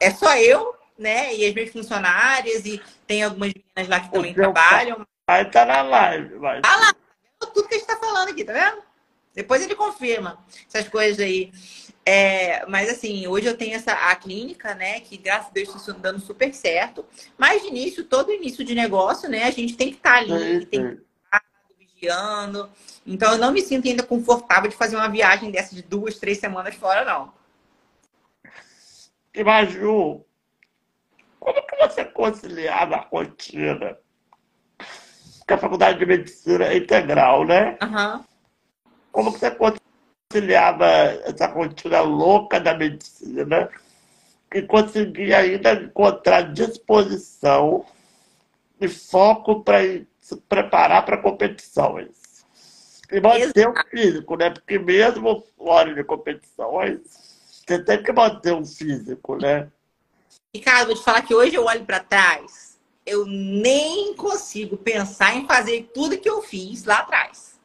[0.02, 1.34] é só eu, né?
[1.34, 5.08] E as minhas funcionárias, e tem algumas meninas lá que também trabalham.
[5.28, 6.62] Aí tá na live, mas...
[6.62, 6.94] Tá lá,
[7.40, 8.84] tudo que a gente tá falando aqui, tá vendo?
[9.34, 11.52] Depois ele confirma essas coisas aí.
[12.08, 15.00] É, mas assim, hoje eu tenho essa a clínica, né?
[15.00, 17.04] Que graças a Deus está dando super certo.
[17.36, 19.44] Mas de início, todo início de negócio, né?
[19.44, 21.44] A gente tem que estar tá ali, é, tem que estar tá
[21.80, 22.70] vigiando.
[23.08, 26.38] Então eu não me sinto ainda confortável de fazer uma viagem dessa de duas, três
[26.38, 27.34] semanas fora, não.
[29.34, 30.24] E Maju,
[31.40, 33.98] como que você conciliava a rotina?
[35.40, 37.78] Porque a faculdade de medicina é integral, né?
[37.82, 38.24] Uhum.
[39.12, 39.52] Como que você
[40.36, 40.86] conciliava
[41.26, 43.70] essa rotina louca da medicina
[44.54, 47.86] e conseguir ainda encontrar disposição
[48.80, 49.80] e foco para
[50.20, 52.44] se preparar para competições.
[53.12, 54.50] E manter o físico, né?
[54.50, 57.00] Porque mesmo fora de competições,
[57.66, 59.70] você tem que manter um físico, né?
[60.54, 65.46] Ricardo, vou te falar que hoje eu olho para trás, eu nem consigo pensar em
[65.46, 67.60] fazer tudo que eu fiz lá atrás.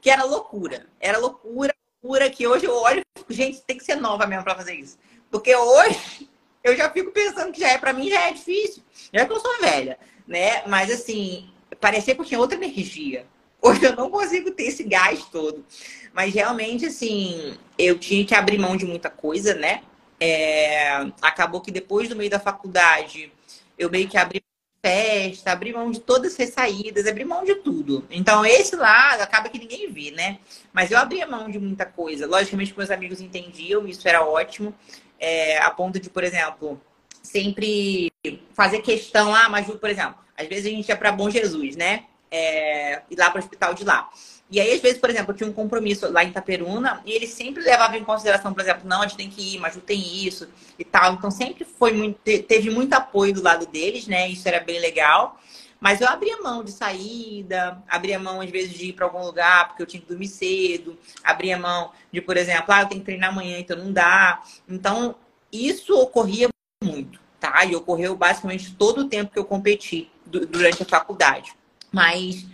[0.00, 0.86] Que era loucura.
[1.00, 4.44] Era loucura, loucura, que hoje eu olho e fico, gente, tem que ser nova mesmo
[4.44, 4.98] para fazer isso.
[5.30, 6.28] Porque hoje
[6.62, 8.82] eu já fico pensando que já é, para mim já é difícil.
[9.12, 10.62] Já é que eu sou velha, né?
[10.66, 13.26] Mas assim, parecia que eu tinha outra energia.
[13.60, 15.64] Hoje eu não consigo ter esse gás todo.
[16.12, 19.82] Mas realmente, assim, eu tinha que abrir mão de muita coisa, né?
[20.20, 21.06] É...
[21.22, 23.32] Acabou que depois do meio da faculdade,
[23.78, 24.44] eu meio que abri
[24.84, 28.04] festa, abri mão de todas as saídas, abri mão de tudo.
[28.10, 30.38] Então, esse lado acaba que ninguém vê, né?
[30.74, 32.26] Mas eu abria mão de muita coisa.
[32.26, 34.74] Logicamente, meus amigos entendiam, isso era ótimo
[35.18, 36.78] é, a ponto de, por exemplo,
[37.22, 38.12] sempre
[38.52, 42.04] fazer questão, ah, mas, por exemplo, às vezes a gente ia para Bom Jesus, né?
[42.30, 44.10] É, ir lá para o hospital de lá.
[44.50, 47.30] E aí, às vezes, por exemplo, eu tinha um compromisso lá em Itaperuna e eles
[47.30, 50.24] sempre levavam em consideração, por exemplo, não, a gente tem que ir, mas não tem
[50.24, 51.14] isso e tal.
[51.14, 54.28] Então, sempre foi muito, teve muito apoio do lado deles, né?
[54.28, 55.40] Isso era bem legal.
[55.80, 59.68] Mas eu abria mão de saída, abria mão, às vezes, de ir para algum lugar,
[59.68, 63.04] porque eu tinha que dormir cedo, abria mão de, por exemplo, ah, eu tenho que
[63.04, 64.42] treinar amanhã, então não dá.
[64.68, 65.14] Então,
[65.52, 66.48] isso ocorria
[66.82, 67.64] muito, tá?
[67.64, 71.52] E ocorreu basicamente todo o tempo que eu competi durante a faculdade.
[71.92, 72.46] Mas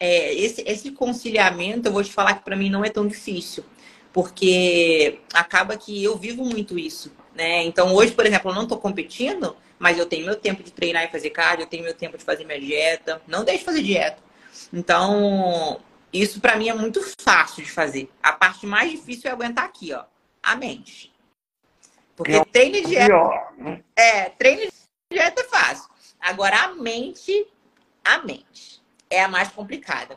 [0.00, 3.64] é, esse, esse conciliamento, eu vou te falar que para mim não é tão difícil,
[4.12, 7.64] porque acaba que eu vivo muito isso, né?
[7.64, 11.04] Então, hoje, por exemplo, eu não estou competindo, mas eu tenho meu tempo de treinar
[11.04, 13.22] e fazer cardio, eu tenho meu tempo de fazer minha dieta.
[13.26, 14.22] Não deixe de fazer dieta.
[14.72, 15.80] Então,
[16.12, 18.10] isso para mim é muito fácil de fazer.
[18.22, 20.04] A parte mais difícil é aguentar aqui, ó,
[20.42, 21.12] a mente.
[22.16, 23.14] Porque é treino e dieta.
[23.56, 23.84] Né?
[23.94, 24.70] É, treino e
[25.12, 25.88] dieta é fácil.
[26.20, 27.46] Agora a mente,
[28.04, 28.77] a mente
[29.10, 30.16] é a mais complicada.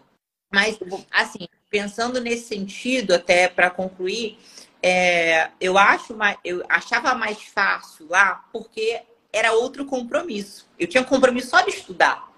[0.51, 0.77] Mas,
[1.11, 4.37] assim, pensando nesse sentido, até para concluir,
[4.83, 9.01] é, eu acho eu achava mais fácil lá porque
[9.31, 10.67] era outro compromisso.
[10.77, 12.29] Eu tinha compromisso só de estudar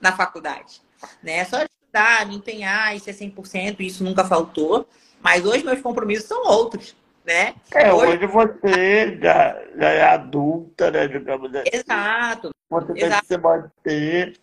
[0.00, 0.80] na faculdade,
[1.22, 1.44] né?
[1.44, 4.88] Só de estudar, me empenhar e ser 100%, isso nunca faltou.
[5.20, 7.54] Mas hoje meus compromissos são outros, né?
[7.72, 11.08] É, hoje, hoje você já, já, é adulta, né?
[11.08, 11.70] Digamos assim.
[11.72, 12.50] Exato.
[12.70, 13.22] Você tem Exato.
[13.22, 14.36] que se manter,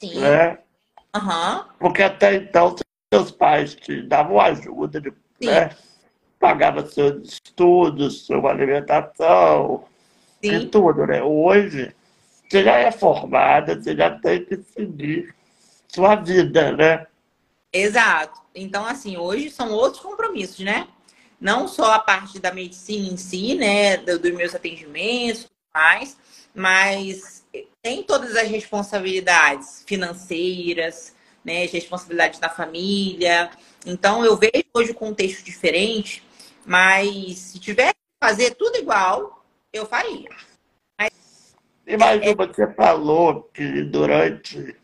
[0.00, 0.20] Sim.
[0.20, 0.58] né?
[1.16, 1.64] Uhum.
[1.78, 2.76] Porque até então
[3.12, 5.02] seus pais te davam ajuda,
[5.40, 5.70] né?
[6.38, 9.84] Pagava seus estudos, sua alimentação,
[10.42, 10.60] Sim.
[10.60, 11.22] de tudo, né?
[11.22, 11.94] Hoje,
[12.48, 15.34] você já é formada, você já tem que seguir
[15.88, 17.06] sua vida, né?
[17.72, 18.40] Exato.
[18.54, 20.88] Então, assim, hoje são outros compromissos, né?
[21.40, 23.96] Não só a parte da medicina em si, né?
[23.96, 26.16] Dos meus atendimentos, mais,
[26.54, 27.39] mas
[27.82, 31.64] tem todas as responsabilidades financeiras, né?
[31.64, 33.50] As responsabilidades da família.
[33.84, 36.22] Então, eu vejo hoje o contexto diferente,
[36.64, 40.30] mas se tiver que fazer tudo igual, eu faria.
[40.98, 41.54] Mas,
[41.86, 42.46] Imagina, é...
[42.46, 44.76] você falou que durante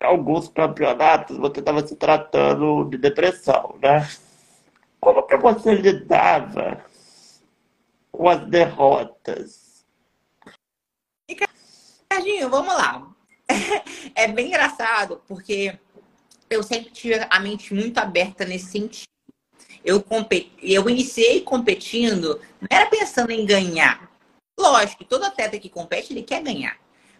[0.00, 4.08] alguns campeonatos você estava se tratando de depressão, né?
[5.00, 6.84] Como que você lidava
[8.10, 9.66] com as derrotas?
[12.16, 13.06] Ricardinho, vamos lá.
[14.14, 15.78] É bem engraçado, porque
[16.48, 19.06] eu sempre tive a mente muito aberta nesse sentido.
[19.84, 20.52] Eu, competi...
[20.62, 24.06] eu iniciei competindo, não era pensando em ganhar,
[24.58, 26.78] Lógico, todo atleta que compete, ele quer ganhar.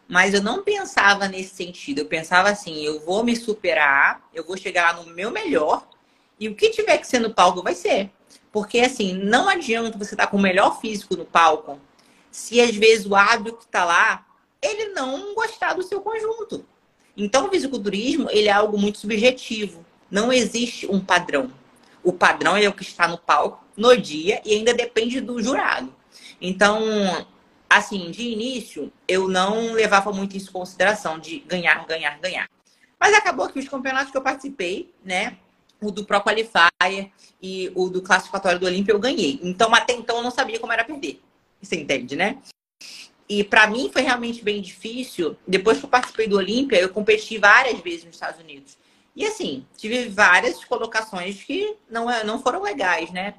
[0.08, 1.98] Mas eu não pensava nesse sentido.
[1.98, 5.86] Eu pensava assim, eu vou me superar, eu vou chegar lá no meu melhor,
[6.40, 8.10] e o que tiver que ser no palco vai ser.
[8.50, 11.78] Porque assim, não adianta você estar tá com o melhor físico no palco,
[12.30, 14.26] se às vezes o hábito que está lá,
[14.62, 16.64] ele não gostar do seu conjunto.
[17.16, 19.84] Então, o fisiculturismo, ele é algo muito subjetivo.
[20.10, 21.50] Não existe um padrão.
[22.02, 25.92] O padrão é o que está no palco no dia e ainda depende do jurado.
[26.40, 26.80] Então,
[27.68, 32.48] assim, de início, eu não levava muito isso em consideração, de ganhar, ganhar, ganhar.
[32.98, 35.36] Mas acabou que os campeonatos que eu participei, né?
[35.80, 37.10] O do Pro Qualifier
[37.42, 39.38] e o do classificatório do Olímpio eu ganhei.
[39.42, 41.20] Então, até então, eu não sabia como era perder.
[41.60, 42.38] Você entende, né?
[43.28, 45.36] E para mim foi realmente bem difícil.
[45.46, 48.78] Depois que eu participei do Olímpia, eu competi várias vezes nos Estados Unidos.
[49.14, 53.34] E assim, tive várias colocações que não, é, não foram legais, né?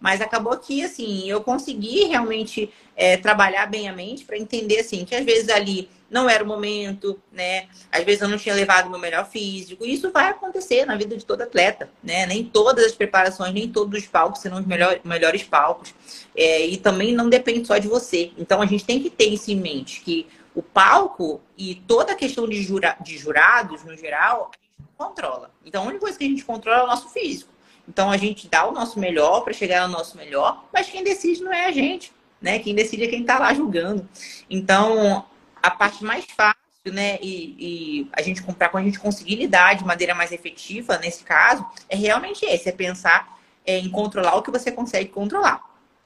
[0.00, 5.04] Mas acabou que, assim, eu consegui realmente é, trabalhar bem a mente para entender, assim,
[5.04, 7.68] que às vezes ali não era o momento, né?
[7.90, 9.84] Às vezes eu não tinha levado meu melhor físico.
[9.84, 12.26] Isso vai acontecer na vida de todo atleta, né?
[12.26, 15.94] Nem todas as preparações, nem todos os palcos serão os melhor, melhores palcos.
[16.36, 18.30] É, e também não depende só de você.
[18.36, 22.16] Então a gente tem que ter isso em mente, que o palco e toda a
[22.16, 25.50] questão de, jura, de jurados, no geral, a gente controla.
[25.64, 27.51] Então a única coisa que a gente controla é o nosso físico.
[27.88, 31.42] Então a gente dá o nosso melhor para chegar ao nosso melhor, mas quem decide
[31.42, 32.58] não é a gente, né?
[32.58, 34.08] Quem decide é quem está lá julgando.
[34.48, 35.24] Então
[35.62, 36.56] a parte mais fácil,
[36.86, 40.98] né, e, e a gente comprar quando a gente conseguir lidar de maneira mais efetiva
[40.98, 45.62] nesse caso, é realmente esse, é pensar é, em controlar o que você consegue controlar.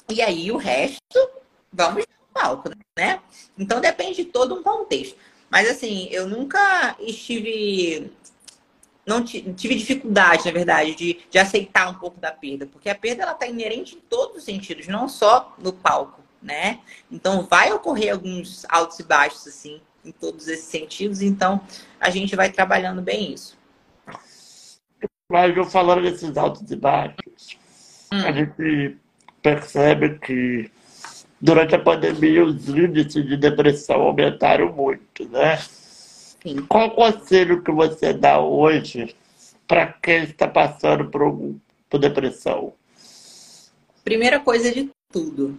[0.08, 1.30] E aí o resto,
[1.72, 3.20] vamos no palco, né?
[3.58, 5.16] Então depende de todo um contexto.
[5.50, 8.12] Mas assim, eu nunca estive
[9.06, 13.22] não tive dificuldade, na verdade, de, de aceitar um pouco da perda, porque a perda
[13.22, 16.80] ela está inerente em todos os sentidos, não só no palco, né?
[17.10, 21.60] Então vai ocorrer alguns altos e baixos assim, em todos esses sentidos, então
[22.00, 23.56] a gente vai trabalhando bem isso.
[25.30, 27.56] Mas eu falando desses altos e baixos,
[28.12, 28.24] hum.
[28.24, 28.96] a gente
[29.40, 30.70] percebe que
[31.40, 35.58] durante a pandemia os índices de depressão aumentaram muito, né?
[36.46, 36.64] Sim.
[36.68, 39.16] Qual o conselho que você dá hoje
[39.66, 41.56] para quem está passando por,
[41.90, 42.72] por depressão?
[44.04, 45.58] Primeira coisa de tudo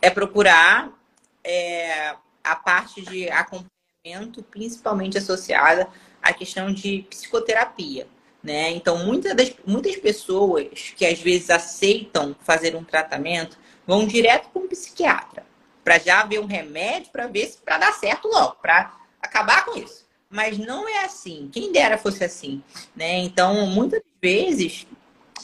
[0.00, 0.96] é procurar
[1.42, 2.14] é,
[2.44, 5.88] a parte de acompanhamento, principalmente associada
[6.22, 8.06] à questão de psicoterapia.
[8.40, 8.70] Né?
[8.70, 14.62] Então, muitas, das, muitas pessoas que às vezes aceitam fazer um tratamento vão direto para
[14.62, 15.44] um psiquiatra
[15.82, 19.76] para já ver um remédio para ver se para dar certo logo, para acabar com
[19.76, 21.50] isso mas não é assim.
[21.52, 22.62] Quem dera fosse assim,
[22.94, 23.18] né?
[23.18, 24.86] Então, muitas vezes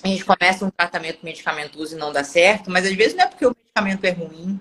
[0.02, 3.26] a gente começa um tratamento medicamentoso e não dá certo, mas às vezes não é
[3.26, 4.60] porque o medicamento é ruim,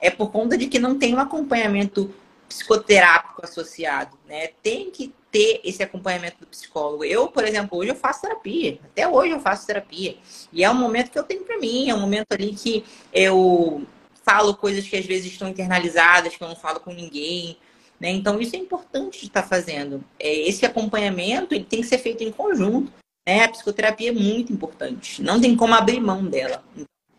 [0.00, 2.12] é por conta de que não tem um acompanhamento
[2.48, 4.48] psicoterápico associado, né?
[4.60, 7.04] Tem que ter esse acompanhamento do psicólogo.
[7.04, 8.80] Eu, por exemplo, hoje eu faço terapia.
[8.84, 10.16] Até hoje eu faço terapia.
[10.52, 13.86] E é um momento que eu tenho para mim, é um momento ali que eu
[14.24, 17.56] falo coisas que às vezes estão internalizadas, que eu não falo com ninguém,
[18.00, 18.10] né?
[18.10, 20.02] Então, isso é importante de estar tá fazendo.
[20.18, 22.90] É, esse acompanhamento ele tem que ser feito em conjunto.
[23.28, 23.44] Né?
[23.44, 25.22] A psicoterapia é muito importante.
[25.22, 26.64] Não tem como abrir mão dela.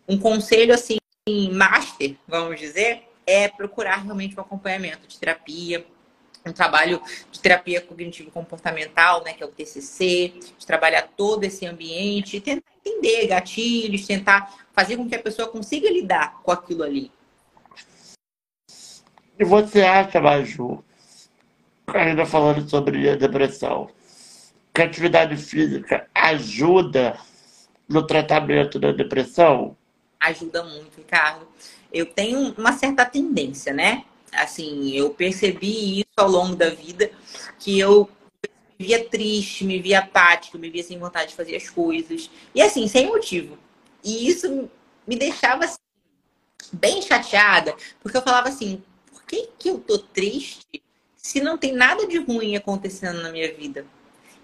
[0.08, 0.98] Um conselho, assim,
[1.52, 5.86] master, vamos dizer, é procurar realmente um acompanhamento de terapia,
[6.44, 12.40] um trabalho de terapia cognitivo-comportamental, né, que é o TCC, de trabalhar todo esse ambiente,
[12.40, 17.12] tentar entender gatilhos, tentar fazer com que a pessoa consiga lidar com aquilo ali.
[19.42, 20.84] E você acha, Maju,
[21.88, 23.90] ainda falando sobre a depressão,
[24.72, 27.18] que a atividade física ajuda
[27.88, 29.76] no tratamento da depressão?
[30.20, 31.48] Ajuda muito, Ricardo.
[31.92, 34.04] Eu tenho uma certa tendência, né?
[34.30, 37.10] Assim, eu percebi isso ao longo da vida,
[37.58, 38.08] que eu
[38.78, 42.30] me via triste, me via apática, me via sem vontade de fazer as coisas.
[42.54, 43.58] E assim, sem motivo.
[44.04, 44.70] E isso
[45.04, 45.78] me deixava assim,
[46.72, 48.80] bem chateada, porque eu falava assim,
[49.32, 50.82] que, que eu tô triste
[51.16, 53.86] se não tem nada de ruim acontecendo na minha vida?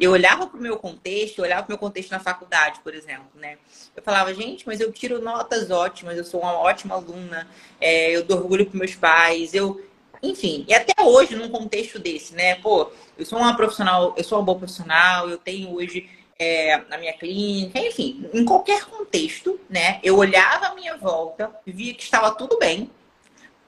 [0.00, 2.94] Eu olhava para o meu contexto, eu olhava para o meu contexto na faculdade, por
[2.94, 3.58] exemplo, né?
[3.94, 7.48] Eu falava, gente, mas eu tiro notas ótimas, eu sou uma ótima aluna,
[7.80, 9.84] é, eu dou orgulho para meus pais, eu,
[10.22, 12.54] enfim, e até hoje num contexto desse, né?
[12.56, 16.08] Pô, eu sou uma profissional, eu sou uma boa profissional, eu tenho hoje
[16.38, 19.98] é, na minha clínica, enfim, em qualquer contexto, né?
[20.02, 22.88] Eu olhava à minha volta, via que estava tudo bem,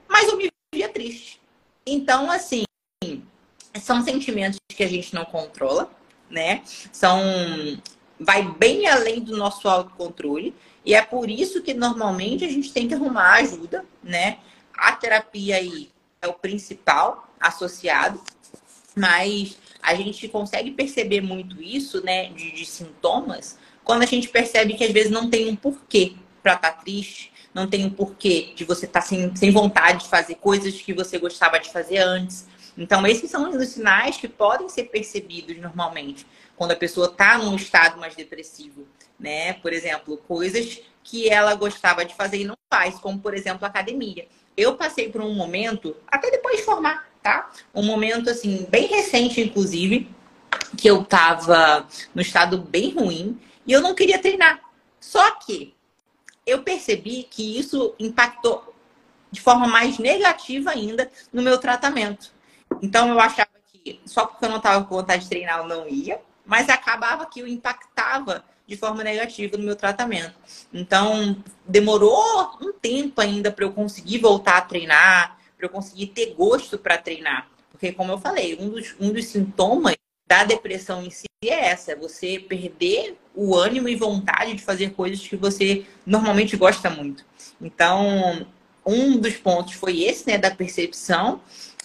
[0.09, 1.41] mas eu me dia triste.
[1.85, 2.63] Então, assim,
[3.81, 5.91] são sentimentos que a gente não controla,
[6.31, 6.63] né?
[6.93, 7.21] São
[8.21, 10.55] vai bem além do nosso autocontrole
[10.85, 14.39] e é por isso que normalmente a gente tem que arrumar ajuda, né?
[14.73, 15.91] A terapia aí
[16.23, 18.23] é o principal associado,
[18.95, 24.75] mas a gente consegue perceber muito isso, né, de, de sintomas, quando a gente percebe
[24.75, 28.53] que às vezes não tem um porquê para estar tá triste, não tem um porquê
[28.55, 31.99] de você estar tá sem, sem vontade de fazer coisas que você gostava de fazer
[31.99, 32.47] antes.
[32.77, 36.27] Então, esses são os sinais que podem ser percebidos normalmente
[36.57, 38.87] quando a pessoa está num estado mais depressivo,
[39.19, 39.55] né?
[39.55, 44.29] Por exemplo, coisas que ela gostava de fazer e não faz, como por exemplo academia.
[44.57, 47.51] Eu passei por um momento, até depois de formar, tá?
[47.75, 50.09] Um momento assim bem recente, inclusive,
[50.77, 54.61] que eu tava no estado bem ruim e eu não queria treinar.
[55.01, 55.75] Só que
[56.51, 58.75] eu percebi que isso impactou
[59.31, 62.33] de forma mais negativa ainda no meu tratamento.
[62.83, 65.89] Então eu achava que só porque eu não estava com vontade de treinar eu não
[65.89, 70.35] ia, mas acabava que o impactava de forma negativa no meu tratamento.
[70.73, 76.35] Então, demorou um tempo ainda para eu conseguir voltar a treinar, para eu conseguir ter
[76.35, 77.49] gosto para treinar.
[77.71, 79.97] Porque, como eu falei, um dos, um dos sintomas
[80.31, 84.93] da depressão em si é essa: é você perder o ânimo e vontade de fazer
[84.93, 87.25] coisas que você normalmente gosta muito.
[87.61, 88.47] Então,
[88.87, 91.41] um dos pontos foi esse, né, da percepção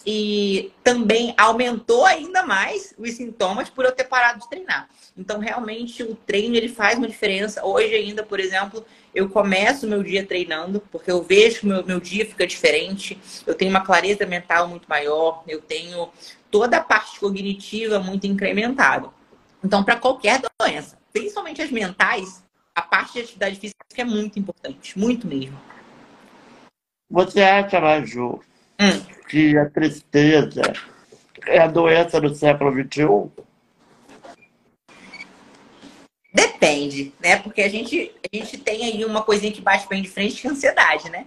[0.05, 4.87] e também aumentou ainda mais os sintomas por eu ter parado de treinar.
[5.17, 7.65] Então, realmente, o treino ele faz uma diferença.
[7.65, 8.85] Hoje ainda, por exemplo,
[9.15, 13.17] eu começo meu dia treinando, porque eu vejo que meu, meu dia fica diferente,
[13.47, 16.11] eu tenho uma clareza mental muito maior, eu tenho
[16.55, 19.09] toda a parte cognitiva muito incrementada.
[19.61, 22.41] Então, para qualquer doença, principalmente as mentais,
[22.73, 25.59] a parte de atividade física é muito importante, muito mesmo.
[27.09, 28.39] Você acha, Maju,
[28.79, 29.01] hum.
[29.27, 30.61] que a tristeza
[31.45, 33.43] é a doença do século XXI?
[36.33, 37.35] Depende, né?
[37.35, 40.47] Porque a gente, a gente tem aí uma coisinha que bate bem de frente, que
[40.47, 41.25] é a ansiedade, né?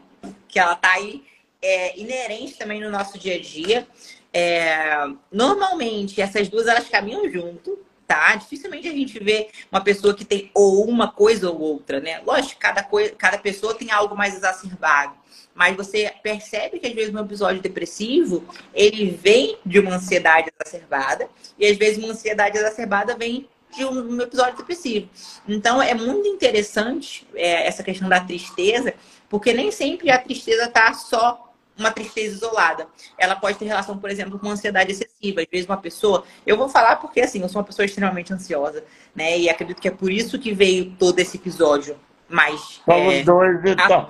[0.49, 1.23] Que ela tá aí
[1.61, 3.87] é, inerente também no nosso dia a dia.
[4.33, 8.35] É, normalmente, essas duas elas caminham junto, tá?
[8.37, 12.21] Dificilmente a gente vê uma pessoa que tem ou uma coisa ou outra, né?
[12.27, 15.15] Lógico, cada, coisa, cada pessoa tem algo mais exacerbado.
[15.55, 21.29] Mas você percebe que às vezes um episódio depressivo, ele vem de uma ansiedade exacerbada,
[21.59, 25.09] e às vezes uma ansiedade exacerbada vem de um episódio depressivo.
[25.47, 28.95] Então é muito interessante é, essa questão da tristeza,
[29.29, 31.48] porque nem sempre a tristeza está só
[31.79, 32.87] uma tristeza isolada.
[33.17, 35.41] Ela pode ter relação, por exemplo, com ansiedade excessiva.
[35.41, 38.85] Às vezes uma pessoa, eu vou falar porque assim, eu sou uma pessoa extremamente ansiosa,
[39.15, 39.39] né?
[39.39, 41.97] E acredito que é por isso que veio todo esse episódio
[42.29, 44.09] mais Somos é, dois, então.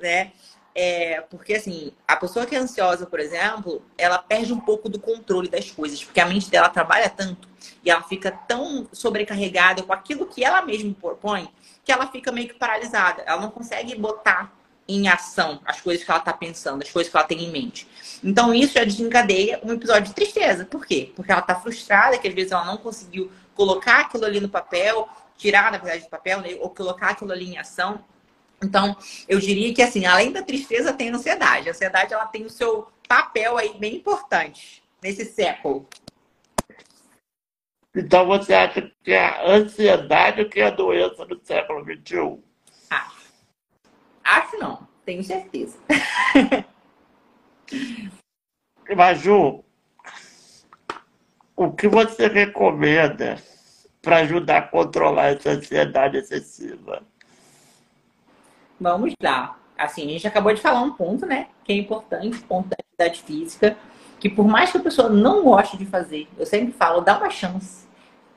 [0.00, 0.32] né?
[0.78, 5.00] É, porque assim, a pessoa que é ansiosa, por exemplo, ela perde um pouco do
[5.00, 7.48] controle das coisas, porque a mente dela trabalha tanto
[7.82, 11.48] e ela fica tão sobrecarregada com aquilo que ela mesma propõe
[11.86, 13.22] que ela fica meio que paralisada.
[13.24, 14.52] Ela não consegue botar
[14.88, 17.88] em ação as coisas que ela está pensando, as coisas que ela tem em mente.
[18.22, 20.64] Então, isso já desencadeia um episódio de tristeza.
[20.64, 21.12] Por quê?
[21.14, 25.08] Porque ela está frustrada, que às vezes ela não conseguiu colocar aquilo ali no papel,
[25.36, 26.56] tirar, na verdade, do papel, né?
[26.60, 28.04] ou colocar aquilo ali em ação.
[28.62, 28.96] Então,
[29.28, 31.68] eu diria que, assim, além da tristeza, tem a ansiedade.
[31.68, 35.86] A ansiedade, ela tem o seu papel aí bem importante nesse século.
[37.94, 42.45] Então, você acha que a ansiedade que é a doença do século XXI?
[44.26, 45.78] Acho não, tenho certeza.
[48.96, 49.64] Maju,
[51.54, 53.36] o que você recomenda
[54.02, 57.02] para ajudar a controlar essa ansiedade excessiva?
[58.80, 59.56] Vamos lá.
[59.78, 61.48] Assim, a gente acabou de falar um ponto, né?
[61.64, 63.76] Que é importante, o ponto da atividade física,
[64.18, 67.30] que por mais que a pessoa não goste de fazer, eu sempre falo, dá uma
[67.30, 67.86] chance.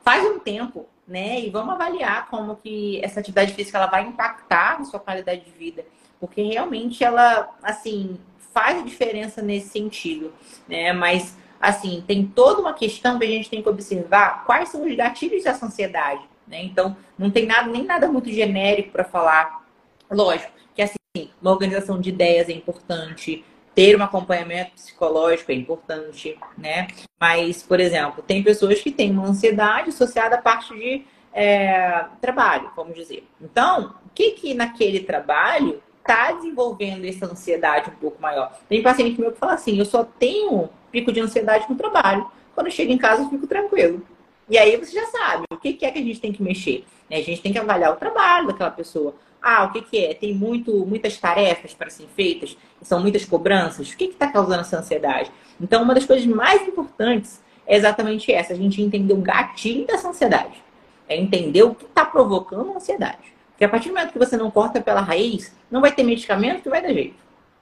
[0.04, 1.40] Faz um tempo, né?
[1.40, 5.50] E vamos avaliar como que essa atividade física ela vai impactar na sua qualidade de
[5.50, 5.84] vida,
[6.18, 8.18] porque realmente ela, assim,
[8.52, 10.32] faz diferença nesse sentido,
[10.68, 10.92] né?
[10.92, 14.96] Mas assim, tem toda uma questão que a gente tem que observar quais são os
[14.96, 16.62] gatilhos dessa ansiedade, né?
[16.62, 19.62] Então, não tem nada nem nada muito genérico para falar.
[20.10, 23.44] Lógico que assim, uma organização de ideias é importante,
[23.74, 26.88] ter um acompanhamento psicológico é importante, né?
[27.18, 32.70] Mas, por exemplo, tem pessoas que têm uma ansiedade associada à parte de é, trabalho,
[32.74, 33.26] vamos dizer.
[33.40, 38.52] Então, o que que naquele trabalho está desenvolvendo essa ansiedade um pouco maior?
[38.68, 42.30] Tem paciente meu que fala assim, eu só tenho pico de ansiedade no trabalho.
[42.54, 44.02] Quando eu chego em casa, eu fico tranquilo.
[44.48, 46.84] E aí você já sabe o que, é que a gente tem que mexer.
[47.08, 47.18] Né?
[47.18, 49.14] A gente tem que avaliar o trabalho daquela pessoa.
[49.42, 50.14] Ah, o que, que é?
[50.14, 53.90] Tem muito, muitas tarefas para serem feitas, são muitas cobranças.
[53.90, 55.30] O que está causando essa ansiedade?
[55.60, 60.08] Então, uma das coisas mais importantes é exatamente essa: a gente entender o gatilho dessa
[60.08, 60.62] ansiedade.
[61.08, 63.34] É entender o que está provocando a ansiedade.
[63.50, 66.62] Porque a partir do momento que você não corta pela raiz, não vai ter medicamento
[66.62, 67.16] que vai dar jeito.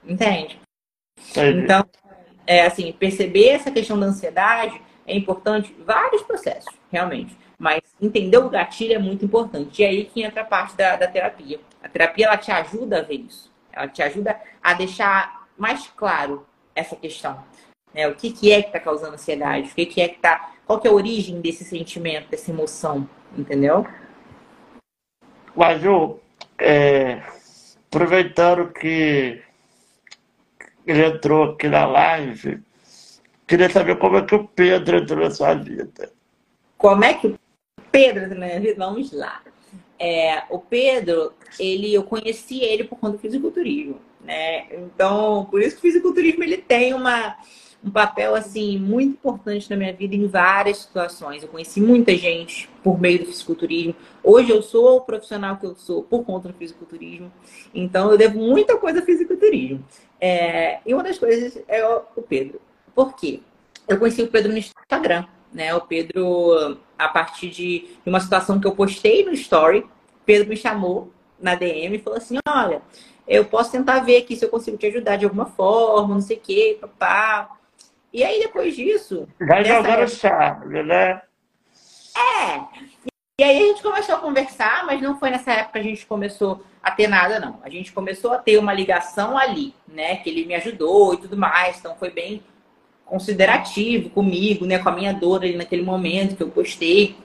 [0.05, 0.59] Entende?
[1.35, 1.85] Então,
[2.45, 7.35] é assim, perceber essa questão da ansiedade é importante vários processos, realmente.
[8.01, 9.81] Entender o gatilho é muito importante.
[9.81, 11.59] E aí que entra a parte da, da terapia.
[11.83, 13.51] A terapia ela te ajuda a ver isso.
[13.71, 16.45] Ela te ajuda a deixar mais claro
[16.75, 17.43] essa questão.
[17.93, 18.07] Né?
[18.07, 19.69] O que, que é que está causando ansiedade?
[19.69, 20.53] O que, que é que está.
[20.65, 23.07] Qual que é a origem desse sentimento, dessa emoção?
[23.37, 23.85] Entendeu?
[25.55, 26.19] Maju,
[26.57, 27.21] é,
[27.87, 29.41] aproveitando que
[30.85, 32.61] ele entrou aqui na live,
[33.47, 36.11] queria saber como é que o Pedro entrou na sua vida.
[36.77, 37.38] Como é que o
[37.91, 38.29] Pedro
[38.59, 38.75] vida?
[38.77, 39.41] Vamos lá.
[39.99, 44.65] É, o Pedro, ele, eu conheci ele por conta do fisiculturismo, né?
[44.73, 47.35] Então, por isso que o fisiculturismo ele tem uma,
[47.83, 51.43] um papel assim muito importante na minha vida em várias situações.
[51.43, 53.95] Eu conheci muita gente por meio do fisiculturismo.
[54.23, 57.31] Hoje eu sou o profissional que eu sou por conta do fisiculturismo.
[57.73, 59.83] Então eu devo muita coisa ao fisiculturismo.
[60.19, 62.61] É, e uma das coisas é o Pedro.
[62.95, 63.41] Por quê?
[63.87, 65.73] Eu conheci o Pedro no Instagram, né?
[65.75, 69.85] O Pedro, a partir de uma situação que eu postei no Story,
[70.25, 72.81] Pedro me chamou na DM e falou assim: olha,
[73.27, 76.37] eu posso tentar ver aqui se eu consigo te ajudar de alguma forma, não sei
[76.37, 77.49] o quê, papá.
[78.11, 79.27] E aí, depois disso.
[79.39, 81.21] Já jogaram chave, né?
[82.17, 82.89] É.
[83.39, 86.05] E aí a gente começou a conversar, mas não foi nessa época que a gente
[86.05, 87.59] começou a ter nada, não.
[87.63, 90.17] A gente começou a ter uma ligação ali, né?
[90.17, 91.79] Que ele me ajudou e tudo mais.
[91.79, 92.43] Então foi bem
[93.09, 94.79] considerativo comigo, né?
[94.79, 97.15] Com a minha dor ali naquele momento que eu postei.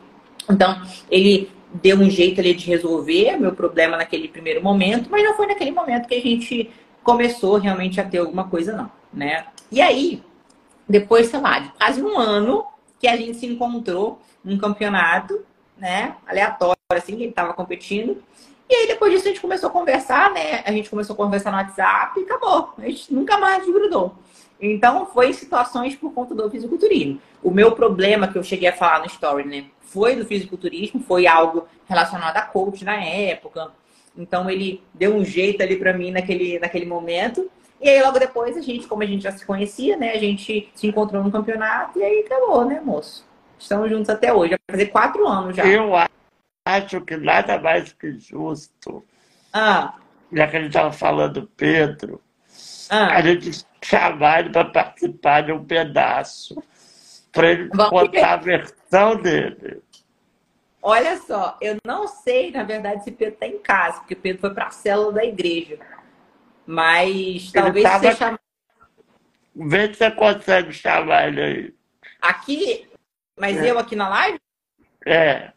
[0.51, 0.80] Então,
[1.11, 5.47] ele deu um jeito ali de resolver meu problema naquele primeiro momento, mas não foi
[5.47, 6.70] naquele momento que a gente
[7.03, 9.47] começou realmente a ter alguma coisa, não, né?
[9.70, 10.22] E aí,
[10.89, 12.64] depois, sei lá, de quase um ano
[12.99, 15.45] que a gente se encontrou num campeonato,
[15.76, 16.16] né?
[16.26, 18.22] Aleatório, assim, que ele tava competindo.
[18.68, 20.62] E aí, depois disso, a gente começou a conversar, né?
[20.64, 22.72] A gente começou a conversar no WhatsApp e acabou.
[22.78, 24.14] A gente nunca mais desgrudou.
[24.61, 27.21] Então, foi situações por conta do fisiculturismo.
[27.43, 29.67] O meu problema que eu cheguei a falar no story, né?
[29.81, 33.71] Foi do fisiculturismo, foi algo relacionado a coach na época.
[34.17, 37.51] Então, ele deu um jeito ali para mim naquele, naquele momento.
[37.81, 40.13] E aí, logo depois, a gente, como a gente já se conhecia, né?
[40.13, 43.27] A gente se encontrou no campeonato e aí acabou, né, moço?
[43.59, 44.51] Estamos juntos até hoje.
[44.51, 45.67] Vai fazer quatro anos já.
[45.67, 45.93] Eu
[46.67, 49.05] acho que nada mais que justo.
[49.53, 49.95] Ah.
[50.33, 52.21] Já que a gente estava falando Pedro,
[52.91, 53.17] ah.
[53.17, 56.62] a gente chamar ele para participar de um pedaço.
[57.32, 59.82] Para ele Vamos contar a versão dele.
[60.80, 64.53] Olha só, eu não sei, na verdade, se Pedro está em casa, porque Pedro foi
[64.53, 65.78] para a célula da igreja.
[66.66, 67.99] Mas talvez tava...
[67.99, 68.39] você chame...
[69.57, 71.74] Vê se você consegue chamar ele aí.
[72.20, 72.89] Aqui?
[73.39, 73.70] Mas é.
[73.70, 74.39] eu aqui na live?
[75.07, 75.53] É.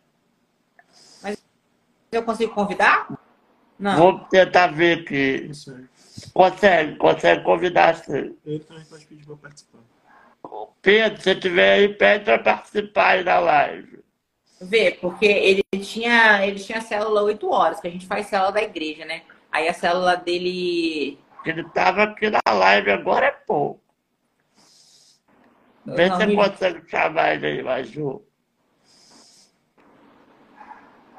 [1.21, 1.43] Mas
[2.11, 3.07] eu consigo convidar?
[3.77, 3.97] Não.
[3.97, 5.47] Vou tentar ver aqui.
[5.49, 5.85] Isso aí.
[6.33, 8.35] Consegue, consegue convidar sim.
[8.45, 9.79] Ele também pode pedir para participar.
[10.81, 13.99] Pedro, se tiver aí, pede para participar aí da live.
[14.59, 18.63] Vê, porque ele tinha, ele tinha célula 8 horas, que a gente faz célula da
[18.63, 19.21] igreja, né?
[19.51, 21.19] Aí a célula dele.
[21.45, 23.81] Ele tava aqui na live agora é pouco.
[25.85, 26.35] Vê se você me...
[26.35, 28.21] consegue chamar ele aí, Maju.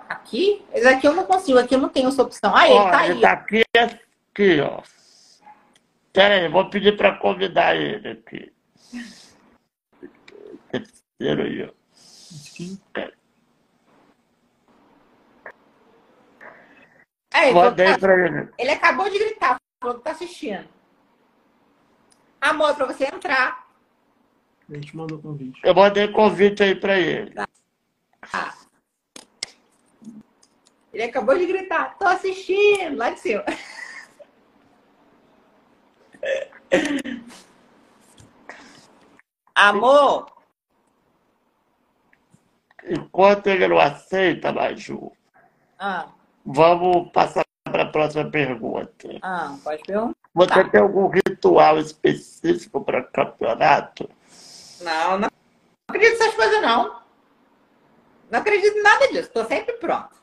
[0.09, 0.65] Aqui?
[0.75, 2.55] Esse aqui eu não consigo, aqui eu não tenho essa opção.
[2.55, 3.11] Ah, ele tá aí.
[3.11, 3.99] Ele tá
[4.39, 4.83] aqui, ó.
[6.13, 8.53] Pera aí, vou pedir para convidar ele aqui.
[10.71, 11.73] Terceiro aí, ó.
[17.33, 17.99] É, Mandei tá...
[17.99, 18.49] pra ele.
[18.59, 20.69] Ele acabou de gritar, falou que tá assistindo.
[22.41, 23.69] Amor, para você entrar.
[24.69, 25.61] A gente mandou convite.
[25.65, 27.33] Eu mandei convite aí para ele.
[27.33, 27.49] Tá.
[28.33, 28.55] Ah.
[30.93, 33.45] Ele acabou de gritar, tô assistindo, lá de cima.
[39.55, 40.27] Amor!
[42.85, 45.13] Enquanto ele não aceita, Maju,
[45.79, 46.09] ah.
[46.45, 49.19] vamos passar para a próxima pergunta.
[49.21, 50.15] Ah, pode perguntar.
[50.35, 54.09] Você tem algum ritual específico para campeonato?
[54.81, 55.29] Não, não
[55.89, 57.03] acredito nessas coisas, não.
[58.31, 59.29] Não acredito em nada disso.
[59.29, 60.17] Estou sempre pronta.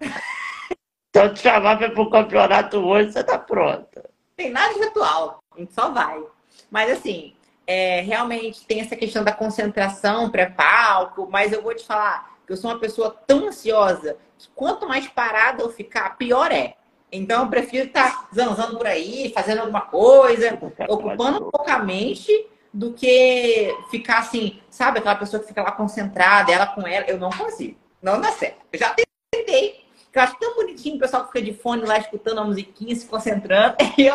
[0.00, 5.42] Se eu te chamar para o campeonato hoje, você está pronta tem nada de ritual,
[5.54, 6.22] a gente só vai.
[6.70, 7.34] Mas assim,
[7.66, 12.56] é, realmente tem essa questão da concentração pré-palco, mas eu vou te falar que eu
[12.56, 16.74] sou uma pessoa tão ansiosa que quanto mais parada eu ficar, pior é.
[17.10, 22.30] Então eu prefiro estar zanzando por aí, fazendo alguma coisa, ocupando pouca mente
[22.72, 24.98] do que ficar assim, sabe?
[24.98, 27.78] Aquela pessoa que fica lá concentrada, ela com ela, eu não consigo.
[28.02, 28.58] Não dá certo.
[28.72, 28.94] Eu já
[29.32, 29.83] tentei,
[30.18, 33.06] eu acho tão bonitinho o pessoal que fica de fone lá escutando a musiquinha, se
[33.06, 33.76] concentrando.
[33.98, 34.14] Eu,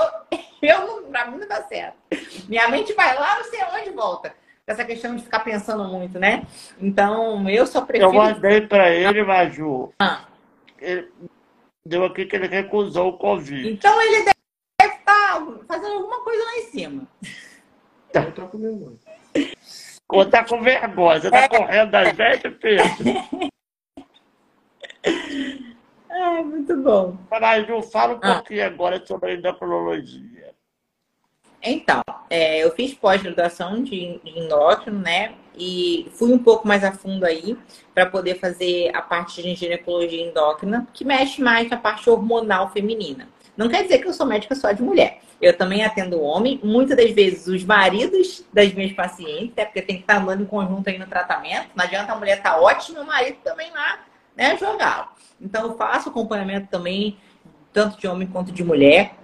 [0.61, 1.95] eu não, pra mim não dá certo.
[2.47, 4.33] Minha mente vai lá, não sei onde volta.
[4.67, 6.45] Essa questão de ficar pensando muito, né?
[6.79, 8.11] Então, eu só prefiro.
[8.11, 9.93] Eu mandei pra ele, Maju.
[9.99, 10.25] Ah.
[10.79, 11.09] Ele
[11.85, 13.71] deu aqui que ele recusou o Covid.
[13.71, 17.07] Então, ele deve estar fazendo alguma coisa lá em cima.
[18.11, 18.23] Tá.
[18.23, 18.97] Eu tô com vergonha.
[20.09, 21.21] Ou tá com vergonha.
[21.21, 21.47] Você tá é.
[21.47, 23.49] correndo da gente, Pedro?
[26.21, 27.17] Ai, muito bom.
[27.31, 28.35] Maju, fala um ah.
[28.35, 30.53] pouquinho agora sobre a endocrinologia.
[31.63, 35.33] Então, é, eu fiz pós-graduação de, de endócrino, né?
[35.55, 37.57] E fui um pouco mais a fundo aí
[37.93, 43.29] para poder fazer a parte de ginecologia endócrina, que mexe mais na parte hormonal feminina.
[43.55, 45.21] Não quer dizer que eu sou médica só de mulher.
[45.41, 49.97] Eu também atendo homem, muitas das vezes os maridos das minhas pacientes, é porque tem
[49.97, 51.69] que estar andando em conjunto aí no tratamento.
[51.75, 53.99] Não adianta a mulher estar tá ótima e o marido também lá,
[54.35, 55.13] né, jogar.
[55.41, 57.17] Então eu faço acompanhamento também,
[57.71, 59.19] tanto de homem quanto de mulher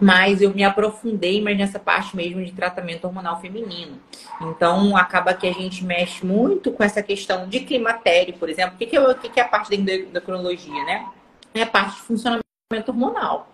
[0.00, 3.98] mas eu me aprofundei mais nessa parte mesmo de tratamento hormonal feminino.
[4.40, 8.74] Então, acaba que a gente mexe muito com essa questão de climatério, por exemplo.
[8.74, 11.06] O que, que, é, o que, é a parte da endocrinologia, né?
[11.54, 12.44] É a parte de funcionamento
[12.88, 13.48] hormonal.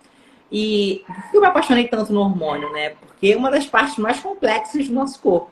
[0.50, 2.90] E por que eu me apaixonei tanto no hormônio, né?
[2.90, 5.50] Porque é uma das partes mais complexas do nosso corpo.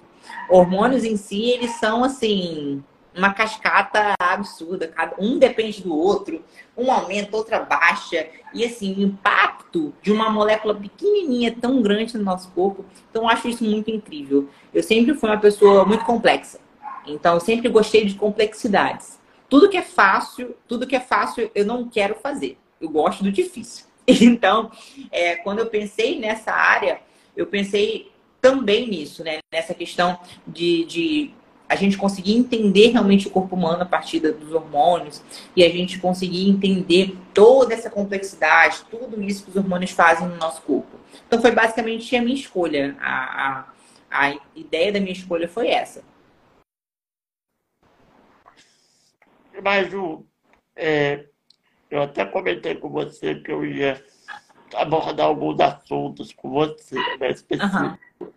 [0.48, 2.82] Hormônios em si, eles são assim,
[3.18, 6.42] uma cascata absurda, cada um depende do outro,
[6.76, 12.24] um aumenta, outra baixa, e assim, o impacto de uma molécula pequenininha tão grande no
[12.24, 14.48] nosso corpo, então acho isso muito incrível.
[14.72, 16.60] Eu sempre fui uma pessoa muito complexa,
[17.06, 19.18] então eu sempre gostei de complexidades.
[19.48, 23.32] Tudo que é fácil, tudo que é fácil eu não quero fazer, eu gosto do
[23.32, 23.86] difícil.
[24.10, 24.70] Então,
[25.12, 27.02] é, quando eu pensei nessa área,
[27.36, 28.10] eu pensei
[28.40, 29.40] também nisso, né?
[29.52, 31.34] Nessa questão de, de
[31.68, 35.22] a gente conseguir entender realmente o corpo humano a partir dos hormônios
[35.54, 40.36] e a gente conseguir entender toda essa complexidade, tudo isso que os hormônios fazem no
[40.36, 40.98] nosso corpo.
[41.26, 42.96] Então foi basicamente a minha escolha.
[43.00, 43.68] A,
[44.10, 46.02] a, a ideia da minha escolha foi essa.
[49.62, 50.24] Mas o,
[50.74, 51.26] é,
[51.90, 54.02] eu até comentei com você que eu ia
[54.74, 57.98] abordar alguns assuntos com você, né, específicos.
[58.20, 58.32] Uhum.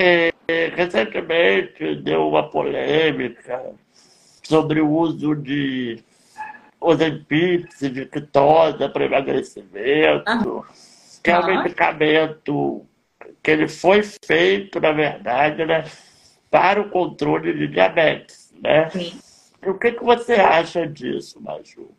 [0.00, 0.32] É,
[0.76, 3.74] recentemente deu uma polêmica
[4.44, 5.98] sobre o uso de
[6.80, 10.64] Ozempic, de quitose para emagrecimento, ah.
[11.20, 12.86] que é um medicamento
[13.42, 15.84] que ele foi feito, na verdade, né,
[16.48, 18.88] para o controle de diabetes, né?
[18.90, 19.18] Sim.
[19.60, 21.90] E o que, que você acha disso, Maju?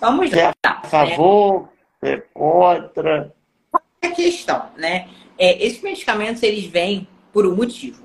[0.00, 0.38] Vamos ver.
[0.38, 1.68] é a favor,
[2.00, 2.12] né?
[2.12, 3.34] é contra?
[3.70, 5.08] Qual é a questão, né?
[5.38, 8.02] É, esses medicamentos, eles vêm por um motivo.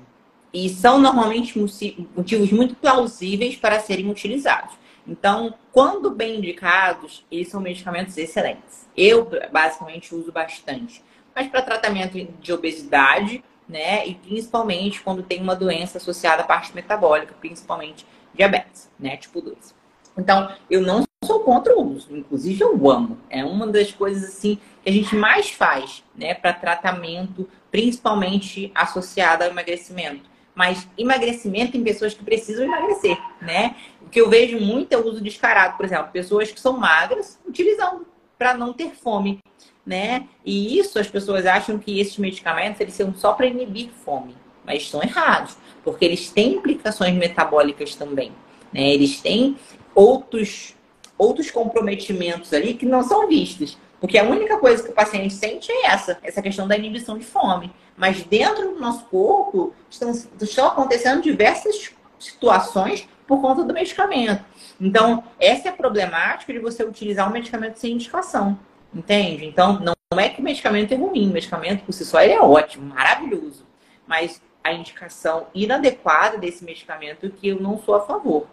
[0.52, 4.74] E são normalmente motivos muito plausíveis para serem utilizados.
[5.06, 8.88] Então, quando bem indicados, eles são medicamentos excelentes.
[8.96, 11.02] Eu, basicamente, uso bastante.
[11.34, 14.06] Mas para tratamento de obesidade, né?
[14.06, 19.16] E principalmente quando tem uma doença associada à parte metabólica, principalmente diabetes, né?
[19.16, 19.74] Tipo 2.
[20.16, 23.18] Então, eu não sou contra o uso, inclusive eu amo.
[23.28, 29.42] É uma das coisas assim que a gente mais faz, né, para tratamento, principalmente associado
[29.42, 30.30] ao emagrecimento.
[30.54, 33.74] Mas emagrecimento em pessoas que precisam emagrecer, né?
[34.00, 37.36] O que eu vejo muito é o uso descarado, por exemplo, pessoas que são magras
[37.44, 38.06] utilizando
[38.38, 39.40] para não ter fome,
[39.84, 40.28] né?
[40.44, 44.82] E isso as pessoas acham que esses medicamentos eles são só para inibir fome, mas
[44.82, 48.30] estão errados, porque eles têm implicações metabólicas também,
[48.72, 48.88] né?
[48.88, 49.56] Eles têm
[49.92, 50.76] outros
[51.18, 53.76] outros comprometimentos ali que não são vistos.
[54.04, 57.24] Porque a única coisa que o paciente sente é essa, essa questão da inibição de
[57.24, 57.72] fome.
[57.96, 64.44] Mas dentro do nosso corpo estão, estão acontecendo diversas situações por conta do medicamento.
[64.78, 68.58] Então, essa é a problemática de você utilizar um medicamento sem indicação.
[68.94, 69.46] Entende?
[69.46, 72.84] Então, não é que o medicamento é ruim, o medicamento por si só é ótimo,
[72.94, 73.64] maravilhoso.
[74.06, 78.48] Mas a indicação inadequada desse medicamento que eu não sou a favor.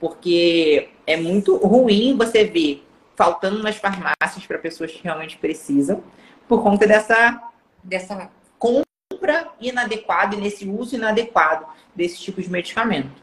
[0.00, 2.82] Porque é muito ruim você ver
[3.16, 6.02] faltando nas farmácias para pessoas que realmente precisam,
[6.48, 7.40] por conta dessa,
[7.82, 13.22] dessa compra inadequada e nesse uso inadequado desse tipo de medicamento.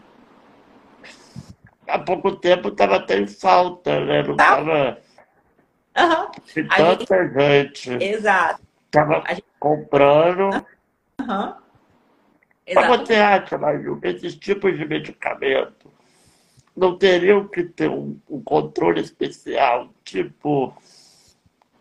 [1.88, 4.24] Há pouco tempo estava até em falta, né?
[4.24, 4.98] Não estava.
[5.94, 6.32] Tá?
[6.54, 6.68] Uhum.
[6.70, 7.92] Tanta gente.
[7.92, 8.04] gente.
[8.04, 8.62] Exato.
[8.86, 9.44] Estava gente...
[9.60, 10.66] comprando.
[11.20, 11.54] Uhum.
[12.74, 15.92] Mas você acha, Maju, esses tipos de medicamento
[16.76, 20.74] não teriam que ter um, um controle especial, tipo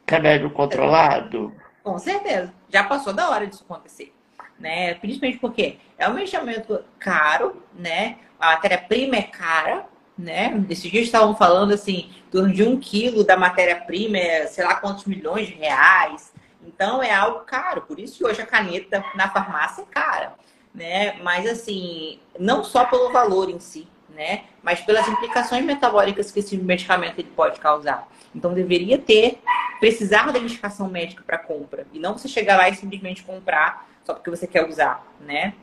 [0.09, 1.55] remédio controlado?
[1.82, 2.53] Com certeza.
[2.68, 4.12] Já passou da hora disso acontecer.
[4.59, 4.95] Né?
[4.95, 8.18] Principalmente porque é um medicamento caro, né?
[8.38, 9.86] A matéria-prima é cara,
[10.18, 10.64] né?
[10.68, 15.07] Esses dias estavam falando assim, torno de um quilo da matéria-prima é sei lá quantos
[15.07, 16.32] milhões de reais.
[16.66, 17.82] Então é algo caro.
[17.82, 20.34] Por isso que hoje a caneta na farmácia é cara,
[20.74, 21.14] né?
[21.22, 24.44] Mas assim, não só pelo valor em si, né?
[24.62, 28.08] Mas pelas implicações metabólicas que esse medicamento ele pode causar.
[28.34, 29.40] Então deveria ter,
[29.78, 34.14] precisar da indicação médica para compra e não você chegar lá e simplesmente comprar só
[34.14, 35.54] porque você quer usar, né?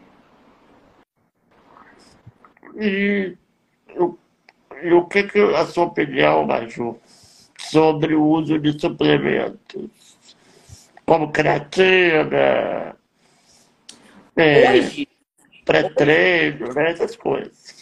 [2.75, 3.35] E,
[4.83, 6.99] e o que, que a sua opinião, Maju,
[7.57, 9.89] sobre o uso de suplementos?
[11.05, 12.95] Como creatina,
[14.35, 15.05] é,
[15.65, 17.76] pré-treino, né, essas coisas.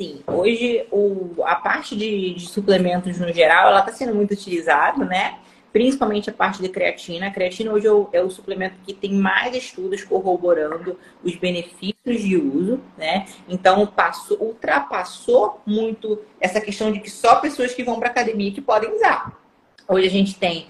[0.00, 5.04] Sim, hoje o, a parte de, de suplementos no geral, ela está sendo muito utilizada,
[5.04, 5.38] né?
[5.74, 7.26] principalmente a parte de creatina.
[7.26, 12.22] A creatina hoje é o, é o, suplemento que tem mais estudos corroborando os benefícios
[12.22, 13.26] de uso, né?
[13.46, 18.62] Então, passou, ultrapassou muito essa questão de que só pessoas que vão para academia que
[18.62, 19.38] podem usar.
[19.86, 20.68] Hoje a gente tem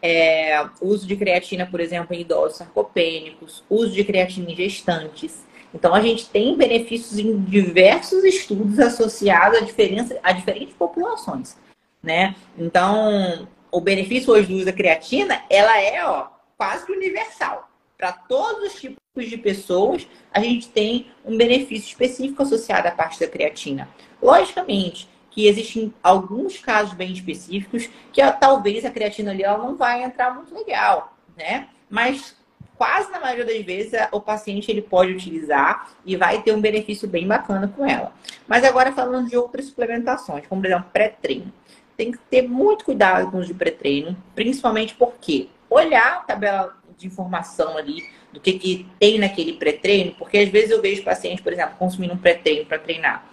[0.00, 5.49] é, uso de creatina, por exemplo, em idosos sarcopênicos, uso de creatina em gestantes.
[5.74, 11.56] Então, a gente tem benefícios em diversos estudos associados a, diferença, a diferentes populações,
[12.02, 12.34] né?
[12.58, 17.70] Então, o benefício hoje do uso da creatina, ela é ó, quase universal.
[17.96, 18.98] Para todos os tipos
[19.28, 23.88] de pessoas, a gente tem um benefício específico associado à parte da creatina.
[24.22, 30.02] Logicamente que existem alguns casos bem específicos que talvez a creatina ali ela não vai
[30.02, 31.68] entrar muito legal, né?
[31.88, 32.36] Mas
[32.80, 37.06] quase na maioria das vezes o paciente ele pode utilizar e vai ter um benefício
[37.06, 38.10] bem bacana com ela.
[38.48, 41.52] Mas agora falando de outras suplementações, como por exemplo pré-treino
[41.94, 47.06] tem que ter muito cuidado com os de pré-treino, principalmente porque olhar a tabela de
[47.06, 48.02] informação ali
[48.32, 52.14] do que, que tem naquele pré-treino, porque às vezes eu vejo pacientes, por exemplo, consumindo
[52.14, 53.26] um pré-treino para treinar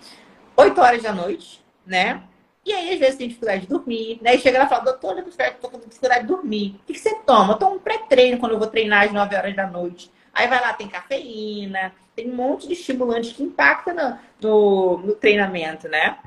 [0.57, 2.21] 8 horas da noite, né?
[2.67, 4.35] E aí, às vezes, tem dificuldade de dormir, né?
[4.35, 6.75] E chega lá e fala, doutor, eu tô com dificuldade de dormir.
[6.83, 7.53] O que, você toma?
[7.53, 10.11] Eu tomo um pré-treino quando eu vou treinar às 9 horas da noite.
[10.33, 15.15] Aí vai lá, tem cafeína, tem um monte de estimulantes que impactam no, no, no
[15.15, 16.17] treinamento, né?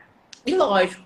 [0.46, 1.04] E lógico,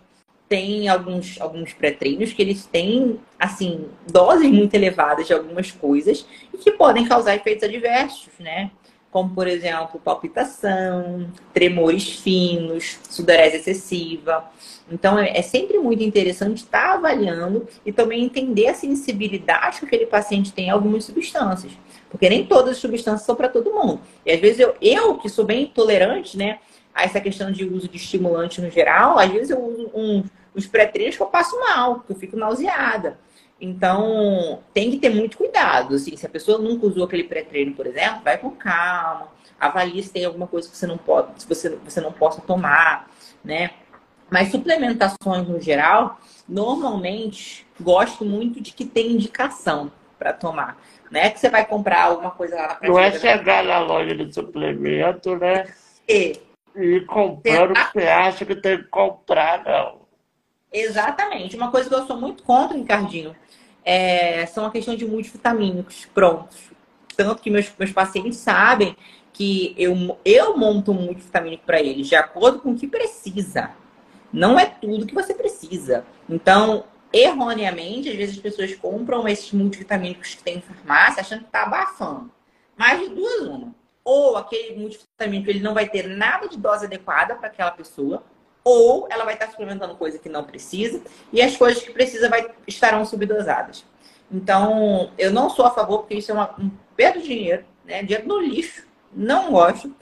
[0.48, 6.58] tem alguns, alguns pré-treinos que eles têm, assim, doses muito elevadas de algumas coisas e
[6.58, 8.70] que podem causar efeitos adversos, né?
[9.14, 14.44] Como, por exemplo, palpitação, tremores finos, sudorese excessiva.
[14.90, 20.06] Então, é, é sempre muito interessante estar avaliando e também entender a sensibilidade que aquele
[20.06, 21.70] paciente tem a algumas substâncias.
[22.10, 24.00] Porque nem todas as substâncias são para todo mundo.
[24.26, 26.58] E às vezes eu, eu que sou bem intolerante, né?
[26.92, 30.24] a essa questão de uso de estimulante no geral, às vezes eu uso um,
[30.56, 33.16] uns pré-treinos que eu passo mal, que eu fico nauseada.
[33.60, 35.94] Então, tem que ter muito cuidado.
[35.94, 39.28] Assim, se a pessoa nunca usou aquele pré-treino, por exemplo, vai com calma,
[39.58, 43.08] avalie se tem alguma coisa que você não pode, se você, você não possa tomar,
[43.44, 43.70] né?
[44.30, 50.76] Mas suplementações no geral, normalmente gosto muito de que tem indicação para tomar.
[51.10, 54.14] Não é que você vai comprar alguma coisa lá na Não é chegar na loja
[54.14, 55.72] de suplemento, né?
[56.08, 56.40] E
[56.76, 60.00] e comprar o que você acha que tem que comprar, não.
[60.72, 61.56] Exatamente.
[61.56, 63.34] Uma coisa que eu sou muito contra, Ricardinho,
[63.84, 66.70] é, são a questão de multivitamínicos prontos.
[67.16, 68.96] Tanto que meus, meus pacientes sabem
[69.32, 73.70] que eu, eu monto um multivitamínico para eles de acordo com o que precisa.
[74.32, 76.04] Não é tudo que você precisa.
[76.28, 81.46] Então, erroneamente, às vezes as pessoas compram esses multivitamínicos que tem em farmácia achando que
[81.46, 82.30] está abafando.
[82.76, 83.74] Mais de duas, uma
[84.04, 88.22] ou aquele multivitamínico ele não vai ter nada de dose adequada para aquela pessoa,
[88.64, 91.02] ou ela vai estar suplementando coisa que não precisa,
[91.32, 93.84] e as coisas que precisa vai, estarão subdosadas.
[94.32, 98.02] Então, eu não sou a favor, porque isso é uma, um perda de dinheiro, né?
[98.02, 99.94] Dinheiro no lixo, não gosto.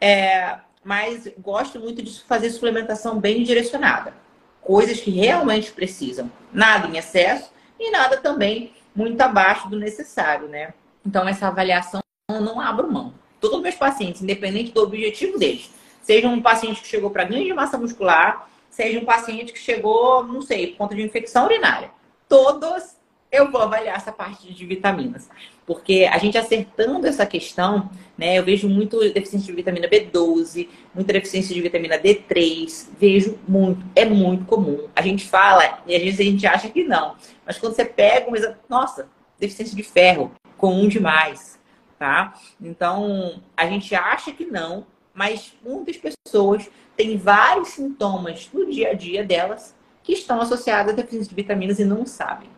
[0.00, 4.14] É, mas gosto muito de fazer suplementação bem direcionada.
[4.62, 6.30] Coisas que realmente precisam.
[6.52, 10.72] Nada em excesso e nada também muito abaixo do necessário, né?
[11.04, 12.00] Então, essa avaliação
[12.30, 15.70] eu não abro mão todos os meus pacientes, independente do objetivo deles.
[16.06, 20.22] Seja um paciente que chegou para ganho de massa muscular, seja um paciente que chegou,
[20.22, 21.90] não sei, por conta de infecção urinária.
[22.28, 22.94] Todos
[23.32, 25.28] eu vou avaliar essa parte de vitaminas.
[25.66, 28.38] Porque a gente acertando essa questão, né?
[28.38, 34.04] Eu vejo muito deficiência de vitamina B12, muita deficiência de vitamina D3, vejo muito, é
[34.04, 34.86] muito comum.
[34.94, 37.16] A gente fala e às vezes a gente acha que não.
[37.44, 39.08] Mas quando você pega um nossa,
[39.40, 41.56] deficiência de ferro, comum demais
[41.98, 42.34] tá?
[42.60, 44.86] Então, a gente acha que não,
[45.16, 50.96] mas muitas pessoas têm vários sintomas no dia a dia delas que estão associados à
[50.96, 52.50] deficiência de vitaminas e não sabem.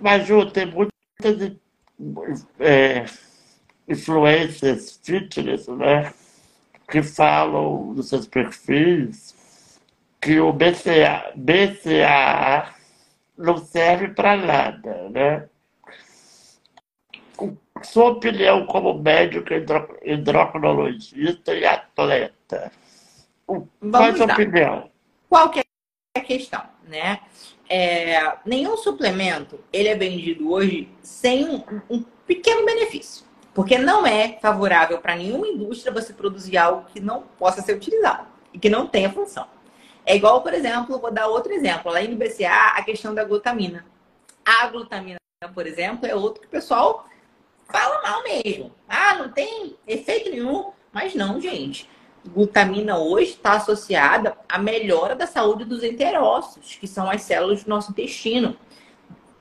[0.00, 1.56] Mas, Ju, tem muitas
[2.60, 3.04] é,
[3.88, 6.14] influências fitness, né?
[6.88, 9.34] Que falam nos seus perfis
[10.20, 12.74] que o BCA, BCAA
[13.36, 15.48] não serve para nada, né?
[17.82, 19.48] Sua opinião como médico,
[20.02, 22.72] hidrocrinologista e atleta.
[23.46, 23.68] Qual
[24.02, 24.90] é a sua opinião?
[25.28, 25.62] Qual que é
[26.18, 27.20] a questão, né?
[27.68, 34.38] É, nenhum suplemento ele é vendido hoje sem um, um pequeno benefício, porque não é
[34.40, 38.86] favorável para nenhuma indústria você produzir algo que não possa ser utilizado e que não
[38.86, 39.46] tenha função.
[40.04, 43.84] É igual, por exemplo, vou dar outro exemplo, além do BCA, a questão da glutamina.
[44.44, 45.18] A glutamina,
[45.52, 47.04] por exemplo, é outro que o pessoal
[47.70, 48.72] fala mal mesmo.
[48.88, 50.72] Ah, não tem efeito nenhum.
[50.92, 51.88] Mas não, gente.
[52.26, 57.70] Glutamina hoje está associada à melhora da saúde dos enterócitos, que são as células do
[57.70, 58.56] nosso intestino.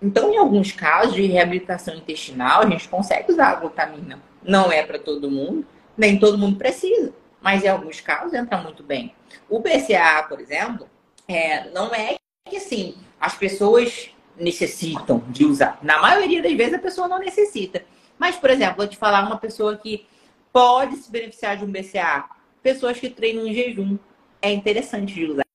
[0.02, 4.22] Então, em alguns casos de reabilitação intestinal, a gente consegue usar a glutamina.
[4.44, 5.66] Não é para todo mundo,
[5.98, 9.16] nem todo mundo precisa, mas em alguns casos entra muito bem.
[9.50, 10.88] O BCA, por exemplo,
[11.28, 12.16] é, não é
[12.48, 15.80] que assim, as pessoas necessitam de usar.
[15.82, 17.84] Na maioria das vezes a pessoa não necessita.
[18.18, 20.08] Mas, por exemplo, vou te falar uma pessoa que
[20.52, 22.26] pode se beneficiar de um BCA.
[22.64, 23.98] Pessoas que treinam em jejum.
[24.42, 25.46] É interessante de usar.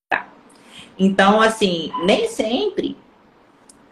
[0.99, 2.97] Então, assim, nem sempre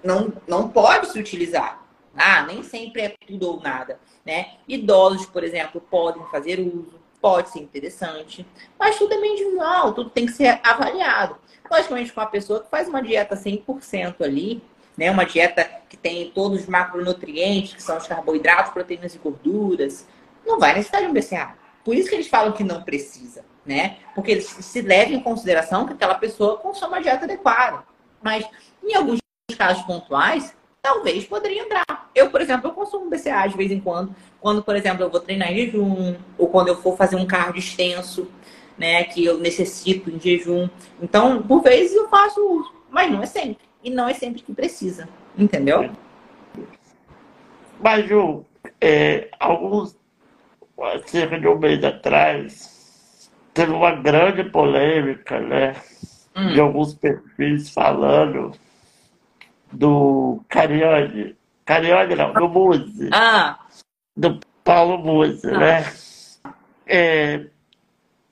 [0.02, 1.82] não, não pode se utilizar.
[2.16, 4.54] Ah, nem sempre é tudo ou nada, né?
[4.66, 8.44] Idosos, por exemplo, podem fazer uso, pode ser interessante,
[8.78, 11.36] mas tudo é meio individual, tudo tem que ser avaliado.
[11.70, 14.62] Logicamente, com a pessoa que faz uma dieta 100% ali,
[14.98, 15.10] né?
[15.10, 20.06] Uma dieta que tem todos os macronutrientes, que são os carboidratos, proteínas e gorduras,
[20.44, 21.54] não vai necessitar de um BCA.
[21.84, 23.98] Por isso que eles falam que não precisa, né?
[24.14, 27.84] Porque eles se levam em consideração que aquela pessoa consome uma dieta adequada.
[28.20, 28.44] Mas
[28.82, 29.20] em alguns
[29.56, 32.10] casos pontuais, talvez poderia entrar.
[32.14, 35.20] Eu, por exemplo, eu consumo BCA de vez em quando, quando, por exemplo, eu vou
[35.20, 38.28] treinar em jejum, ou quando eu for fazer um cardio extenso,
[38.76, 40.68] né, que eu necessito em jejum.
[41.00, 43.67] Então, por vezes eu faço uso, mas não é sempre.
[43.82, 45.90] E não é sempre que precisa, entendeu?
[47.80, 48.44] Mas, Ju,
[48.80, 49.96] é, alguns,
[51.06, 55.74] cerca de um mês atrás, teve uma grande polêmica, né?
[56.36, 56.52] Hum.
[56.52, 58.52] De alguns perfis falando
[59.72, 61.36] do Cariani.
[61.64, 63.10] Cariani não, do Muzi.
[63.12, 63.58] Ah,
[64.16, 65.58] Do Paulo Muzi, Ah.
[65.58, 65.92] né?
[66.86, 67.46] É,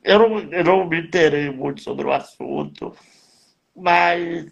[0.02, 2.94] eu, não, eu não me interei muito sobre o assunto,
[3.76, 4.50] mas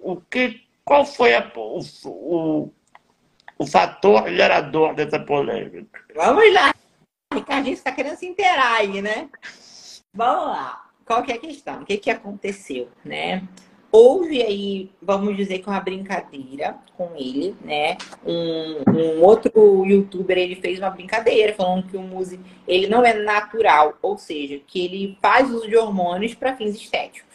[0.00, 2.72] o que, qual foi a- o, o,
[3.58, 6.00] o fator gerador dessa polêmica?
[6.14, 6.72] vamos lá.
[7.34, 9.28] Ricardinho está querendo se inteirar aí, né?
[10.14, 10.84] Vamos lá.
[11.04, 11.82] Qual que é a questão?
[11.82, 13.46] O que, que aconteceu, né?
[13.90, 17.96] Houve aí, vamos dizer que uma brincadeira com ele, né?
[18.24, 23.14] Um, um outro youtuber, ele fez uma brincadeira falando que o Muzi, ele não é
[23.14, 27.27] natural, ou seja, que ele faz uso de hormônios para fins estéticos,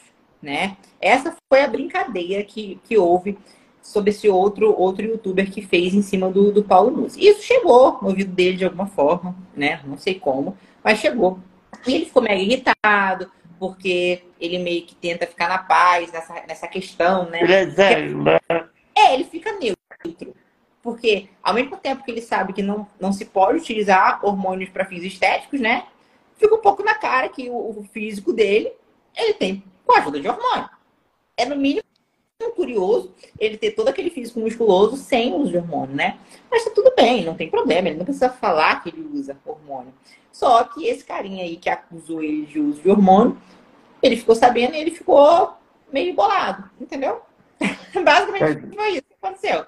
[0.44, 0.76] né?
[1.02, 3.38] Essa foi a brincadeira que, que houve
[3.82, 7.26] sobre esse outro, outro youtuber que fez em cima do, do Paulo Muzi.
[7.26, 9.82] Isso chegou no ouvido dele de alguma forma, né?
[9.86, 11.39] Não sei como, mas chegou.
[11.88, 16.68] E ele ficou mega irritado, porque ele meio que tenta ficar na paz nessa, nessa
[16.68, 17.41] questão, né?
[17.41, 18.39] Ele é né?
[18.96, 20.36] É, ele fica neutro.
[20.82, 24.86] Porque, ao mesmo tempo que ele sabe que não, não se pode utilizar hormônios para
[24.86, 25.86] fins estéticos, né?
[26.38, 28.72] Fica um pouco na cara que o, o físico dele,
[29.16, 30.70] ele tem com a ajuda de hormônio.
[31.36, 31.84] É, no mínimo,
[32.56, 36.18] curioso ele ter todo aquele físico musculoso sem uso de hormônio, né?
[36.50, 37.88] Mas tá tudo bem, não tem problema.
[37.88, 39.94] Ele não precisa falar que ele usa hormônio.
[40.32, 43.38] Só que esse carinha aí que acusou ele de uso de hormônio,
[44.02, 45.54] ele ficou sabendo e ele ficou
[45.92, 47.22] meio bolado, entendeu?
[47.94, 49.66] Basicamente foi isso que aconteceu.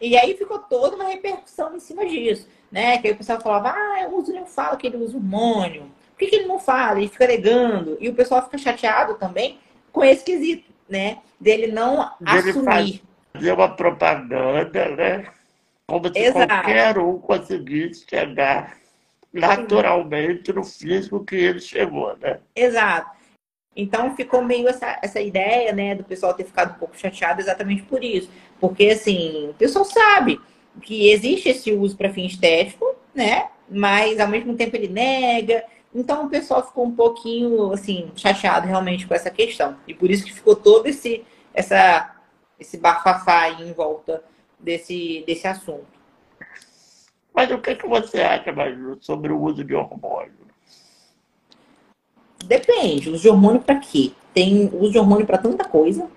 [0.00, 2.98] E aí ficou toda uma repercussão em cima disso, né?
[2.98, 5.90] Que aí o pessoal falava, ah, o uso não fala que ele usa hormônio.
[6.16, 6.98] Por que, que ele não fala?
[6.98, 7.98] Ele fica negando.
[8.00, 9.58] E o pessoal fica chateado também
[9.92, 11.18] com esse quesito, né?
[11.38, 13.02] Dele não Dele assumir.
[13.34, 15.26] Fazer uma propaganda, né?
[15.86, 16.46] Como se Exato.
[16.48, 18.78] qualquer um conseguisse chegar
[19.30, 22.40] naturalmente no físico que ele chegou, né?
[22.56, 23.14] Exato.
[23.76, 27.82] Então ficou meio essa, essa ideia, né, do pessoal ter ficado um pouco chateado exatamente
[27.82, 28.30] por isso.
[28.58, 30.40] Porque, assim, o pessoal sabe
[30.80, 33.48] que existe esse uso para fim estético, né?
[33.68, 35.62] Mas ao mesmo tempo ele nega.
[35.96, 39.78] Então o pessoal ficou um pouquinho, assim, chateado realmente com essa questão.
[39.88, 41.24] E por isso que ficou todo esse,
[41.54, 42.14] essa,
[42.60, 44.22] esse bafafá aí em volta
[44.60, 45.86] desse, desse assunto.
[47.34, 50.34] Mas o que, que você acha, Maju, sobre o uso de hormônio?
[52.44, 54.12] Depende, uso de hormônio para quê?
[54.34, 56.10] Tem uso de hormônio para tanta coisa.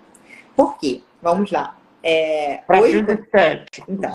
[0.58, 1.02] Por quê?
[1.22, 1.78] Vamos lá.
[2.04, 3.86] É, Para hoje, fins estéticos.
[3.88, 4.14] Então.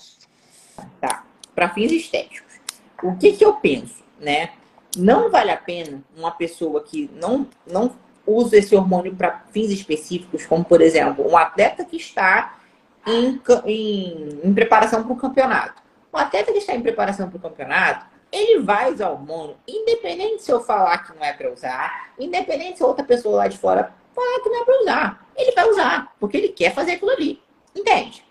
[1.01, 2.53] tá, para fins estéticos.
[3.01, 4.51] O que que eu penso, né?
[4.95, 7.91] Não vale a pena uma pessoa que não não
[8.25, 12.57] usa esse hormônio para fins específicos, como por exemplo, um atleta que está
[13.05, 15.81] em, em, em preparação para o campeonato.
[16.13, 20.51] Um atleta que está em preparação para o campeonato, ele vai usar hormônio, independente se
[20.51, 24.39] eu falar que não é para usar, independente se outra pessoa lá de fora falar
[24.41, 25.27] que não é para usar.
[25.35, 27.41] Ele vai usar, porque ele quer fazer aquilo ali.
[27.75, 28.23] Entende?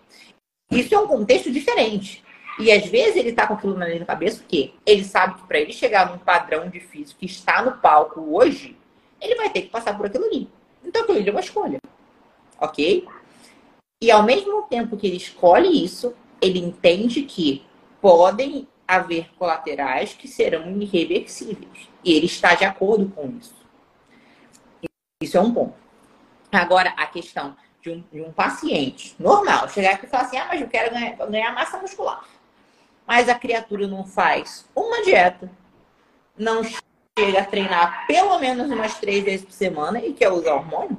[0.71, 2.24] Isso é um contexto diferente.
[2.57, 4.73] E às vezes ele tá com aquilo na cabeça, o quê?
[4.85, 8.77] Ele sabe que para ele chegar num padrão de físico que está no palco hoje,
[9.19, 10.49] ele vai ter que passar por aquilo ali.
[10.83, 11.79] Então aquilo ali é uma escolha.
[12.59, 13.05] Ok?
[14.01, 17.65] E ao mesmo tempo que ele escolhe isso, ele entende que
[18.01, 21.89] podem haver colaterais que serão irreversíveis.
[22.03, 23.55] E ele está de acordo com isso.
[25.21, 25.73] Isso é um ponto.
[26.51, 30.47] Agora, a questão de um, de um paciente normal chegar aqui e falar assim: ah,
[30.49, 32.23] mas eu quero ganhar, ganhar massa muscular.
[33.07, 35.49] Mas a criatura não faz uma dieta,
[36.37, 40.97] não chega a treinar pelo menos umas três vezes por semana e quer usar hormônio?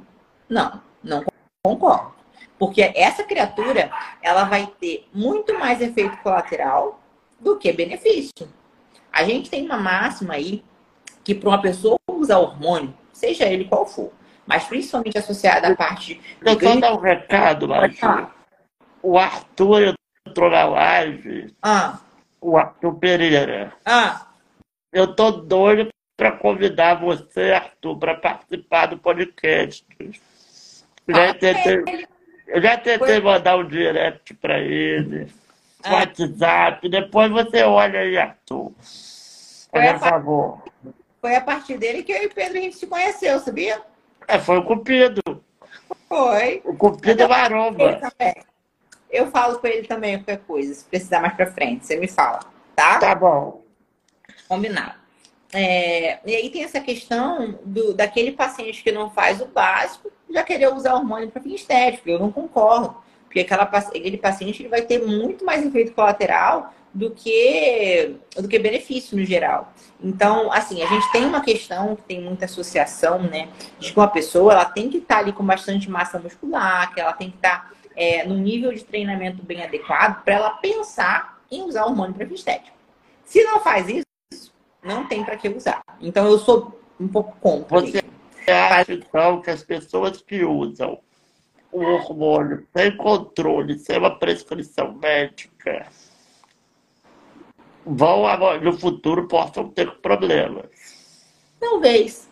[0.49, 1.23] Não, não
[1.63, 2.15] concordo.
[2.57, 3.91] Porque essa criatura,
[4.21, 6.99] ela vai ter muito mais efeito colateral
[7.39, 8.47] do que benefício.
[9.11, 10.63] A gente tem uma máxima aí
[11.23, 14.11] que para uma pessoa usar hormônio, seja ele qual for,
[14.45, 16.19] mas principalmente associada à parte.
[16.41, 18.27] Eu só dar um recado, Maju.
[19.03, 19.96] O Arthur
[20.37, 21.53] entrou na live.
[21.63, 21.99] Ah.
[22.39, 23.73] O Arthur Pereira.
[23.83, 24.27] Ah.
[24.93, 29.85] Eu tô doido para convidar você, Arthur, para participar do podcast.
[31.07, 32.07] Já ah, tentei,
[32.47, 35.27] eu já tentei mandar um direct para ele,
[35.83, 35.93] ah.
[35.93, 36.87] WhatsApp.
[36.87, 38.71] Depois você olha aí, Arthur.
[39.71, 40.63] Por favor.
[41.19, 43.81] Foi a partir dele que eu e o Pedro a gente se conheceu, sabia?
[44.27, 45.21] É, foi o Cupido.
[46.07, 46.61] Foi.
[46.63, 47.99] O Cupido é maromba.
[49.09, 52.39] Eu falo com ele também qualquer coisa, se precisar mais pra frente, você me fala,
[52.75, 52.99] tá?
[52.99, 53.63] Tá bom.
[54.47, 54.95] Combinado.
[55.53, 60.43] É, e aí tem essa questão do, daquele paciente que não faz o básico já
[60.43, 62.09] querer usar hormônio para fim estético.
[62.09, 62.95] Eu não concordo.
[63.25, 68.57] Porque aquela, aquele paciente ele vai ter muito mais efeito colateral do que, do que
[68.57, 69.73] benefício no geral.
[70.01, 73.49] Então, assim, a gente tem uma questão que tem muita associação, né?
[73.77, 77.01] De que uma pessoa ela tem que estar tá ali com bastante massa muscular, que
[77.01, 81.41] ela tem que estar tá, é, no nível de treinamento bem adequado para ela pensar
[81.49, 82.77] em usar hormônio para estético.
[83.25, 85.81] Se não faz isso, não tem para que usar.
[85.99, 87.81] Então, eu sou um pouco contra.
[87.81, 88.01] Você
[88.51, 90.99] acha, então, que as pessoas que usam
[91.71, 95.87] o hormônio sem controle, sem uma prescrição médica,
[97.83, 98.25] vão
[98.61, 100.69] no futuro possam ter problemas.
[101.59, 102.26] Talvez.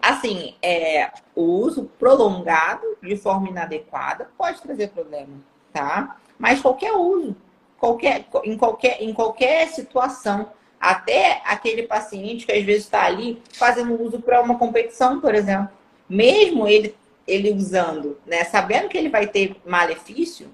[0.00, 5.40] Assim, é, o uso prolongado de forma inadequada pode trazer problema,
[5.72, 6.16] tá?
[6.38, 7.36] Mas qualquer uso,
[7.78, 14.00] qualquer, em, qualquer, em qualquer situação, até aquele paciente que às vezes está ali fazendo
[14.00, 15.68] uso para uma competição, por exemplo,
[16.08, 16.94] mesmo ele,
[17.26, 20.48] ele usando, né, sabendo que ele vai ter malefício,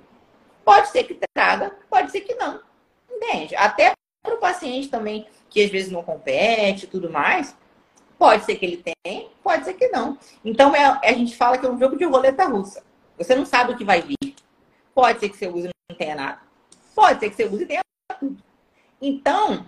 [0.65, 2.61] pode ser que traga, pode ser que não.
[3.11, 3.55] Entende?
[3.57, 3.93] Até
[4.23, 7.55] para o paciente também, que às vezes não compete tudo mais,
[8.19, 10.19] pode ser que ele tenha, pode ser que não.
[10.45, 12.83] Então, é, a gente fala que é um jogo de roleta russa.
[13.19, 14.35] Você não sabe o que vai vir.
[14.95, 16.41] Pode ser que você use e não tenha nada.
[16.95, 17.81] Pode ser que você use e tenha
[18.21, 18.37] tudo.
[19.01, 19.67] Então,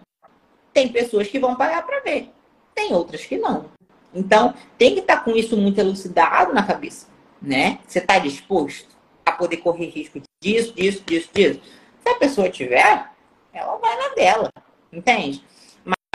[0.73, 2.31] tem pessoas que vão pagar para ver.
[2.75, 3.67] Tem outras que não.
[4.15, 7.07] Então, tem que estar tá com isso muito elucidado na cabeça,
[7.41, 7.81] né?
[7.87, 11.61] Você está disposto a poder correr risco disso, disso, disso, disso.
[12.01, 13.11] Se a pessoa tiver,
[13.53, 14.51] ela vai na dela,
[14.93, 15.45] entende?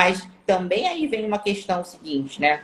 [0.03, 2.63] Mas também aí vem uma questão seguinte, né?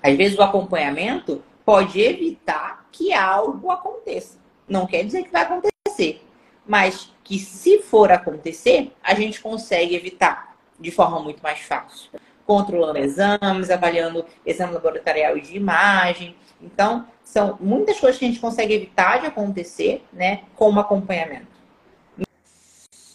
[0.00, 4.38] Às vezes o acompanhamento pode evitar que algo aconteça.
[4.68, 6.22] Não quer dizer que vai acontecer,
[6.64, 12.12] mas que se for acontecer, a gente consegue evitar de forma muito mais fácil.
[12.46, 16.36] Controlando exames, avaliando exame laboratorial de imagem.
[16.62, 21.48] Então, são muitas coisas que a gente consegue evitar de acontecer, né, com o acompanhamento.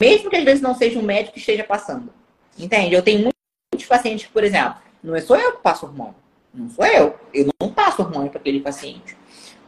[0.02, 2.14] Mesmo que às vezes não seja um médico que esteja passando.
[2.60, 2.94] Entende?
[2.94, 3.33] Eu tenho
[3.74, 6.16] muitos pacientes por exemplo, não sou eu que passo hormônio.
[6.54, 7.20] Não sou eu.
[7.34, 9.18] Eu não passo hormônio para aquele paciente.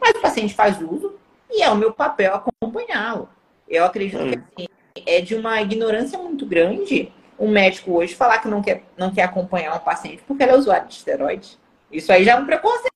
[0.00, 1.14] Mas o paciente faz uso
[1.50, 3.28] e é o meu papel acompanhá-lo.
[3.68, 4.68] Eu acredito que assim,
[5.04, 9.24] é de uma ignorância muito grande um médico hoje falar que não quer, não quer
[9.24, 11.58] acompanhar um paciente porque ele é usuário de esteroide.
[11.90, 12.92] Isso aí já é um preconceito.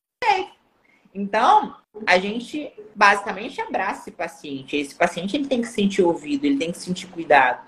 [1.12, 4.76] Então, a gente basicamente abraça esse paciente.
[4.76, 7.66] Esse paciente ele tem que se sentir ouvido, ele tem que se sentir cuidado.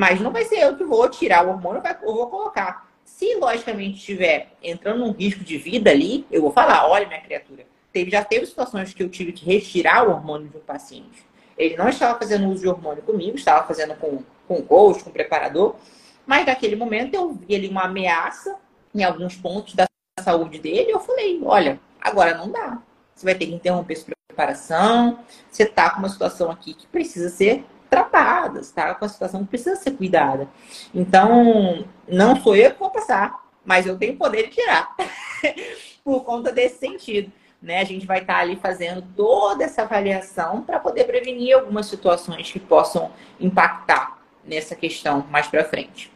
[0.00, 2.88] Mas não vai ser eu que vou tirar o hormônio, eu vou colocar.
[3.04, 7.66] Se, logicamente, estiver entrando num risco de vida ali, eu vou falar: olha, minha criatura,
[7.92, 11.22] teve, já teve situações que eu tive que retirar o hormônio de um paciente.
[11.54, 15.76] Ele não estava fazendo uso de hormônio comigo, estava fazendo com, com coach, com preparador,
[16.24, 18.56] mas naquele momento eu vi ali uma ameaça
[18.94, 19.84] em alguns pontos da
[20.18, 20.90] saúde dele.
[20.90, 22.80] Eu falei: olha, agora não dá
[23.20, 25.18] você vai ter que interromper sua preparação.
[25.50, 29.50] Você está com uma situação aqui que precisa ser tratada, está com uma situação que
[29.50, 30.48] precisa ser cuidada.
[30.94, 34.94] Então, não sou eu que vou passar, mas eu tenho poder de tirar,
[36.04, 37.30] por conta desse sentido.
[37.60, 37.80] Né?
[37.80, 42.50] A gente vai estar tá ali fazendo toda essa avaliação para poder prevenir algumas situações
[42.50, 46.10] que possam impactar nessa questão mais para frente.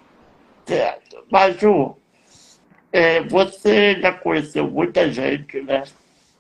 [0.65, 1.25] Certo.
[1.31, 1.97] Maju,
[2.91, 5.83] é, você já conheceu muita gente, né?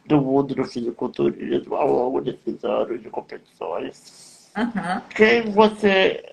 [0.06, 4.33] do mundo do fisiculturismo ao longo desses anos de competições.
[4.56, 5.00] Uhum.
[5.14, 6.32] Quem você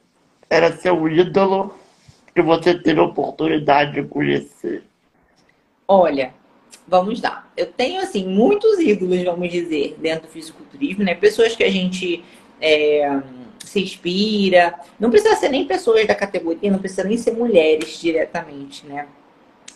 [0.49, 1.75] era seu ídolo
[2.33, 4.83] que você teve a oportunidade de conhecer?
[5.87, 6.33] Olha,
[6.87, 7.49] Vamos lá.
[7.55, 11.15] Eu tenho, assim, muitos ídolos, vamos dizer, dentro do fisiculturismo, né?
[11.15, 12.23] Pessoas que a gente
[12.59, 13.21] é,
[13.59, 14.77] se inspira.
[14.99, 19.07] Não precisa ser nem pessoas da categoria, não precisa nem ser mulheres diretamente, né?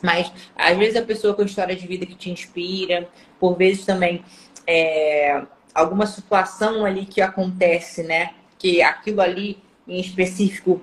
[0.02, 3.08] Mas, às vezes, a pessoa com história de vida que te inspira,
[3.40, 4.24] por vezes também
[4.68, 5.42] é,
[5.76, 8.34] alguma situação ali que acontece, né?
[8.58, 10.82] Que aquilo ali em específico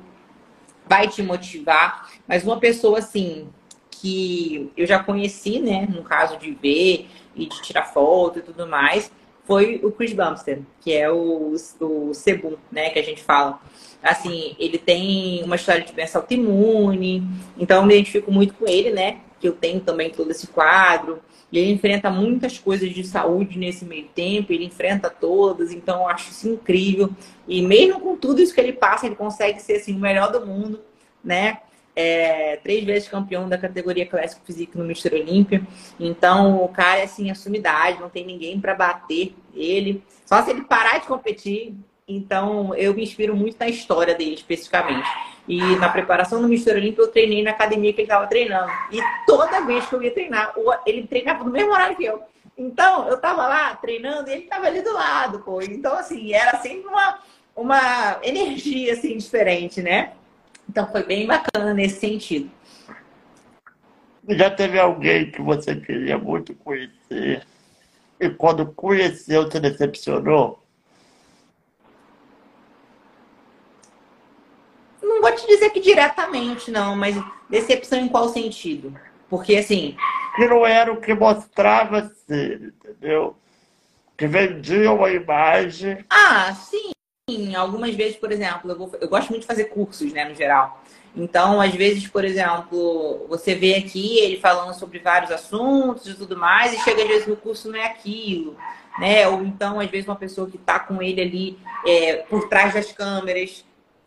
[0.87, 2.11] vai te motivar.
[2.29, 3.49] Mas uma pessoa assim
[3.91, 5.89] que eu já conheci, né?
[5.91, 9.11] No caso de ver e de tirar foto e tudo mais,
[9.45, 12.91] foi o Chris Bumster, que é o, o Cebu, né?
[12.91, 13.61] Que a gente fala.
[14.03, 17.23] Assim, ele tem uma história de doença autoimune,
[17.57, 19.21] então eu me identifico muito com ele, né?
[19.41, 21.21] Que eu tenho também todo esse quadro.
[21.53, 26.09] E ele enfrenta muitas coisas de saúde nesse meio tempo, ele enfrenta todas, então eu
[26.09, 27.11] acho isso incrível.
[27.47, 30.47] E mesmo com tudo isso que ele passa, ele consegue ser assim, o melhor do
[30.47, 30.81] mundo,
[31.23, 31.59] né?
[31.95, 35.63] É, três vezes campeão da categoria Classic Physique no Mister Olímpia.
[36.01, 40.03] Então, o cara é assim, a sumidade, não tem ninguém para bater ele.
[40.25, 41.75] Só se ele parar de competir.
[42.07, 45.09] Então, eu me inspiro muito na história dele, especificamente.
[45.47, 48.71] E na preparação do Mister Olímpia, eu treinei na academia que ele estava treinando.
[48.91, 50.53] E toda vez que eu ia treinar,
[50.87, 52.23] ele treinava no mesmo horário que eu.
[52.57, 55.61] Então, eu estava lá treinando e ele estava ali do lado, pô.
[55.63, 57.19] Então, assim, era sempre uma,
[57.57, 60.13] uma energia, assim, diferente, né?
[60.69, 62.51] Então, foi bem bacana nesse sentido.
[64.29, 67.45] Já teve alguém que você queria muito conhecer
[68.21, 70.62] e quando conheceu, se decepcionou?
[75.23, 77.17] Vou te dizer que diretamente, não, mas
[77.49, 78.95] decepção em qual sentido?
[79.31, 79.97] Porque, assim...
[80.35, 83.37] Que não era o que mostrava ser, entendeu?
[84.19, 86.05] Que vendia uma imagem...
[86.11, 86.91] Ah, sim.
[87.55, 90.83] Algumas vezes, por exemplo, eu, vou, eu gosto muito de fazer cursos, né, no geral.
[91.15, 96.37] Então, às vezes, por exemplo, você vê aqui ele falando sobre vários assuntos e tudo
[96.37, 98.57] mais, e chega às vezes no curso não é aquilo,
[98.99, 99.29] né?
[99.29, 102.91] Ou então, às vezes, uma pessoa que está com ele ali é, por trás das
[102.93, 103.65] câmeras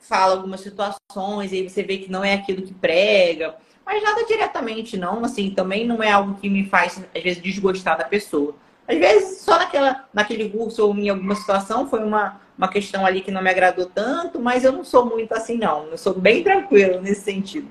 [0.07, 3.55] fala algumas situações, e aí você vê que não é aquilo que prega.
[3.85, 5.23] Mas nada diretamente, não.
[5.23, 8.55] Assim, também não é algo que me faz, às vezes, desgostar da pessoa.
[8.87, 13.21] Às vezes, só naquela, naquele curso ou em alguma situação foi uma, uma questão ali
[13.21, 15.85] que não me agradou tanto, mas eu não sou muito assim, não.
[15.87, 17.69] Eu sou bem tranquilo nesse sentido.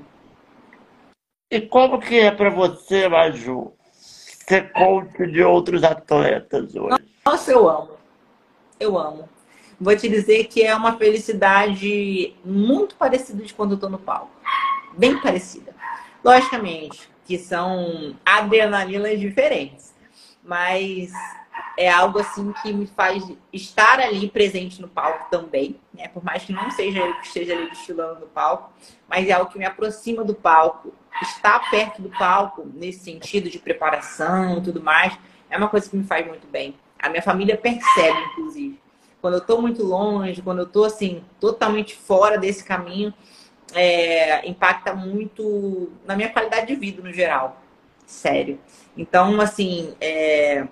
[1.50, 6.96] E como que é para você, Maju, ser coach de outros atletas hoje?
[7.24, 7.90] Nossa, eu amo.
[8.78, 9.28] Eu amo.
[9.80, 14.30] Vou te dizer que é uma felicidade muito parecida de quando eu tô no palco.
[14.96, 15.74] Bem parecida.
[16.22, 19.94] Logicamente, que são adrenalinas diferentes
[20.44, 21.10] mas
[21.76, 26.08] é algo assim que me faz estar ali presente no palco também, né?
[26.08, 28.70] Por mais que não seja eu que esteja ali desfilando no palco,
[29.08, 30.92] mas é algo que me aproxima do palco.
[31.22, 35.16] Estar perto do palco, nesse sentido de preparação tudo mais,
[35.48, 36.76] é uma coisa que me faz muito bem.
[36.98, 38.80] A minha família percebe, inclusive.
[39.24, 43.10] Quando eu estou muito longe, quando eu estou assim, totalmente fora desse caminho,
[43.72, 47.58] é, impacta muito na minha qualidade de vida no geral.
[48.04, 48.60] Sério.
[48.94, 50.68] Então, assim, é...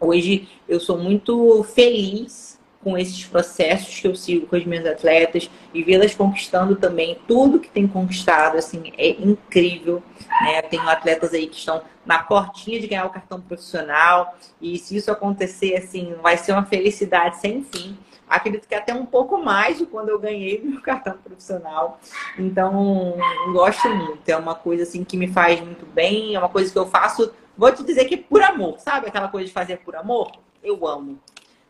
[0.00, 2.53] hoje eu sou muito feliz
[2.84, 7.58] com esses processos que eu sigo com as minhas atletas e vê-las conquistando também tudo
[7.58, 10.02] que tem conquistado, assim, é incrível.
[10.42, 10.62] Né?
[10.62, 15.10] Tenho atletas aí que estão na portinha de ganhar o cartão profissional e se isso
[15.10, 17.96] acontecer, assim, vai ser uma felicidade sem fim.
[18.28, 21.98] Acredito que até um pouco mais de quando eu ganhei meu cartão profissional.
[22.38, 23.16] Então,
[23.52, 24.28] gosto muito.
[24.28, 27.32] É uma coisa assim que me faz muito bem, é uma coisa que eu faço
[27.56, 30.32] Vou te dizer que por amor, sabe aquela coisa de fazer por amor?
[30.62, 31.20] Eu amo.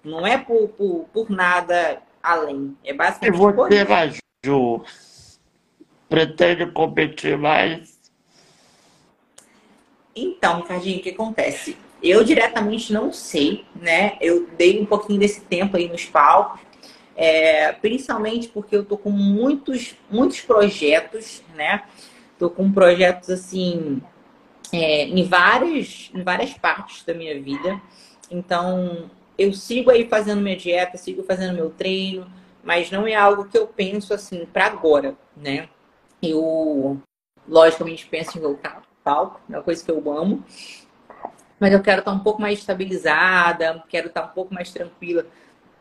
[0.05, 2.77] Não é por, por, por nada além.
[2.85, 3.37] É basicamente.
[3.37, 4.85] E você, Maju,
[6.09, 7.95] pretende competir mais?
[10.15, 11.77] Então, Ricardinho, o que acontece?
[12.03, 14.17] Eu diretamente não sei, né?
[14.21, 16.61] Eu dei um pouquinho desse tempo aí nos palcos,
[17.17, 21.85] é, principalmente porque eu tô com muitos, muitos projetos, né?
[22.39, 24.03] Tô com projetos assim
[24.73, 27.81] é, em, várias, em várias partes da minha vida.
[28.31, 32.31] Então, eu sigo aí fazendo minha dieta, sigo fazendo meu treino,
[32.63, 35.69] mas não é algo que eu penso assim para agora, né?
[36.23, 37.01] Eu,
[37.49, 40.43] logicamente, penso em voltar palco, é uma coisa que eu amo,
[41.61, 45.27] mas eu quero estar um pouco mais estabilizada, quero estar um pouco mais tranquila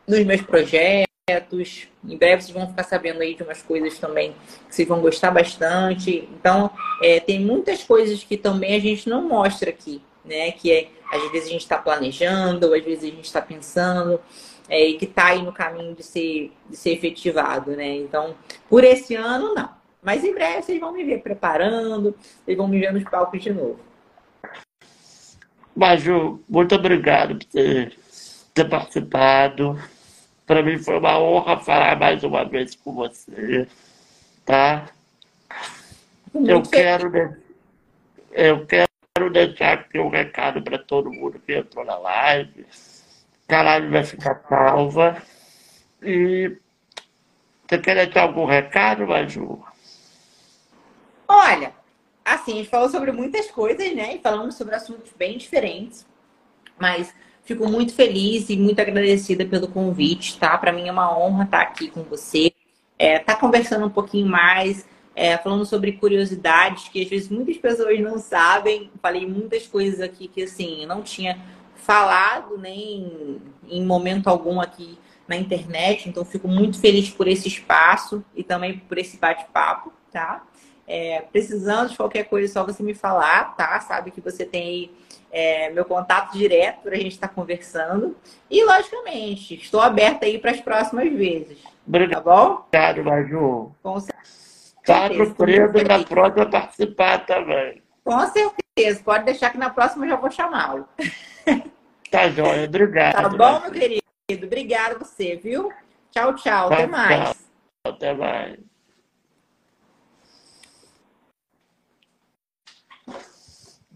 [0.06, 1.88] nos meus projetos projetos.
[2.06, 4.32] Em breve vocês vão ficar sabendo aí de umas coisas também
[4.68, 6.28] que vocês vão gostar bastante.
[6.32, 6.70] Então,
[7.02, 10.52] é, tem muitas coisas que também a gente não mostra aqui, né?
[10.52, 14.20] Que é, às vezes a gente está planejando, ou às vezes a gente está pensando,
[14.68, 17.96] é, e que está aí no caminho de ser, de ser efetivado, né?
[17.96, 18.34] Então,
[18.68, 19.70] por esse ano, não.
[20.02, 22.14] Mas em breve vocês vão me ver preparando,
[22.44, 23.80] vocês vão me ver nos palcos de novo.
[25.74, 27.96] Maju, muito obrigado por ter,
[28.52, 29.78] ter participado.
[30.46, 33.66] Para mim foi uma honra falar mais uma vez com você,
[34.44, 34.86] tá?
[36.26, 37.04] Fico Eu muito feliz.
[37.10, 37.36] quero,
[38.32, 38.88] eu quero
[39.30, 42.66] deixar aqui um recado para todo mundo que entrou na live.
[43.46, 45.22] Caralho vai ficar calva.
[46.02, 46.56] E
[47.66, 49.64] você quer deixar algum recado, Maju?
[51.26, 51.72] Olha,
[52.24, 54.16] assim, a gente falou sobre muitas coisas, né?
[54.16, 56.06] E falamos sobre assuntos bem diferentes.
[56.78, 57.14] Mas
[57.44, 60.56] fico muito feliz e muito agradecida pelo convite, tá?
[60.58, 62.52] Para mim é uma honra estar aqui com você.
[62.98, 68.00] É, tá conversando um pouquinho mais, é, falando sobre curiosidades que às vezes muitas pessoas
[68.00, 68.90] não sabem.
[69.00, 71.38] Falei muitas coisas aqui que, assim, não tinha
[71.76, 76.08] falado nem em momento algum aqui na internet.
[76.08, 80.42] Então, fico muito feliz por esse espaço e também por esse bate-papo, tá?
[80.86, 83.80] É, precisando de qualquer coisa, é só você me falar, tá?
[83.80, 84.90] Sabe que você tem aí
[85.30, 88.16] é, meu contato direto para a gente estar conversando.
[88.50, 92.64] E, logicamente, estou aberta aí para as próximas vezes, Obrigado, tá bom?
[93.02, 93.72] Maju.
[93.82, 94.43] Com certeza.
[94.84, 97.82] Tá surpresa muito na próxima participar também.
[98.04, 99.02] Com certeza.
[99.02, 100.86] Pode deixar que na próxima eu já vou chamá-lo.
[102.10, 103.14] Tá joia, obrigado.
[103.14, 104.02] Tá bom, meu querido?
[104.44, 105.72] Obrigada a você, viu?
[106.12, 106.72] Tchau, tchau.
[106.72, 107.30] Até mais.
[107.30, 107.34] tchau.
[107.86, 108.58] Até mais.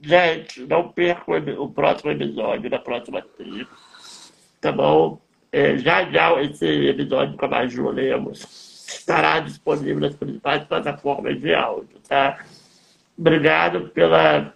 [0.01, 4.32] Gente, não perca o próximo episódio da próxima terça.
[4.60, 5.20] Tá bom?
[5.52, 11.55] É, já já esse episódio com a Maju Lemos estará disponível nas principais plataformas de
[11.55, 12.44] áudio, tá?
[13.16, 14.55] Obrigado pela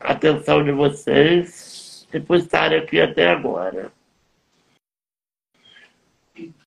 [0.00, 3.92] atenção de vocês e por estarem aqui até agora.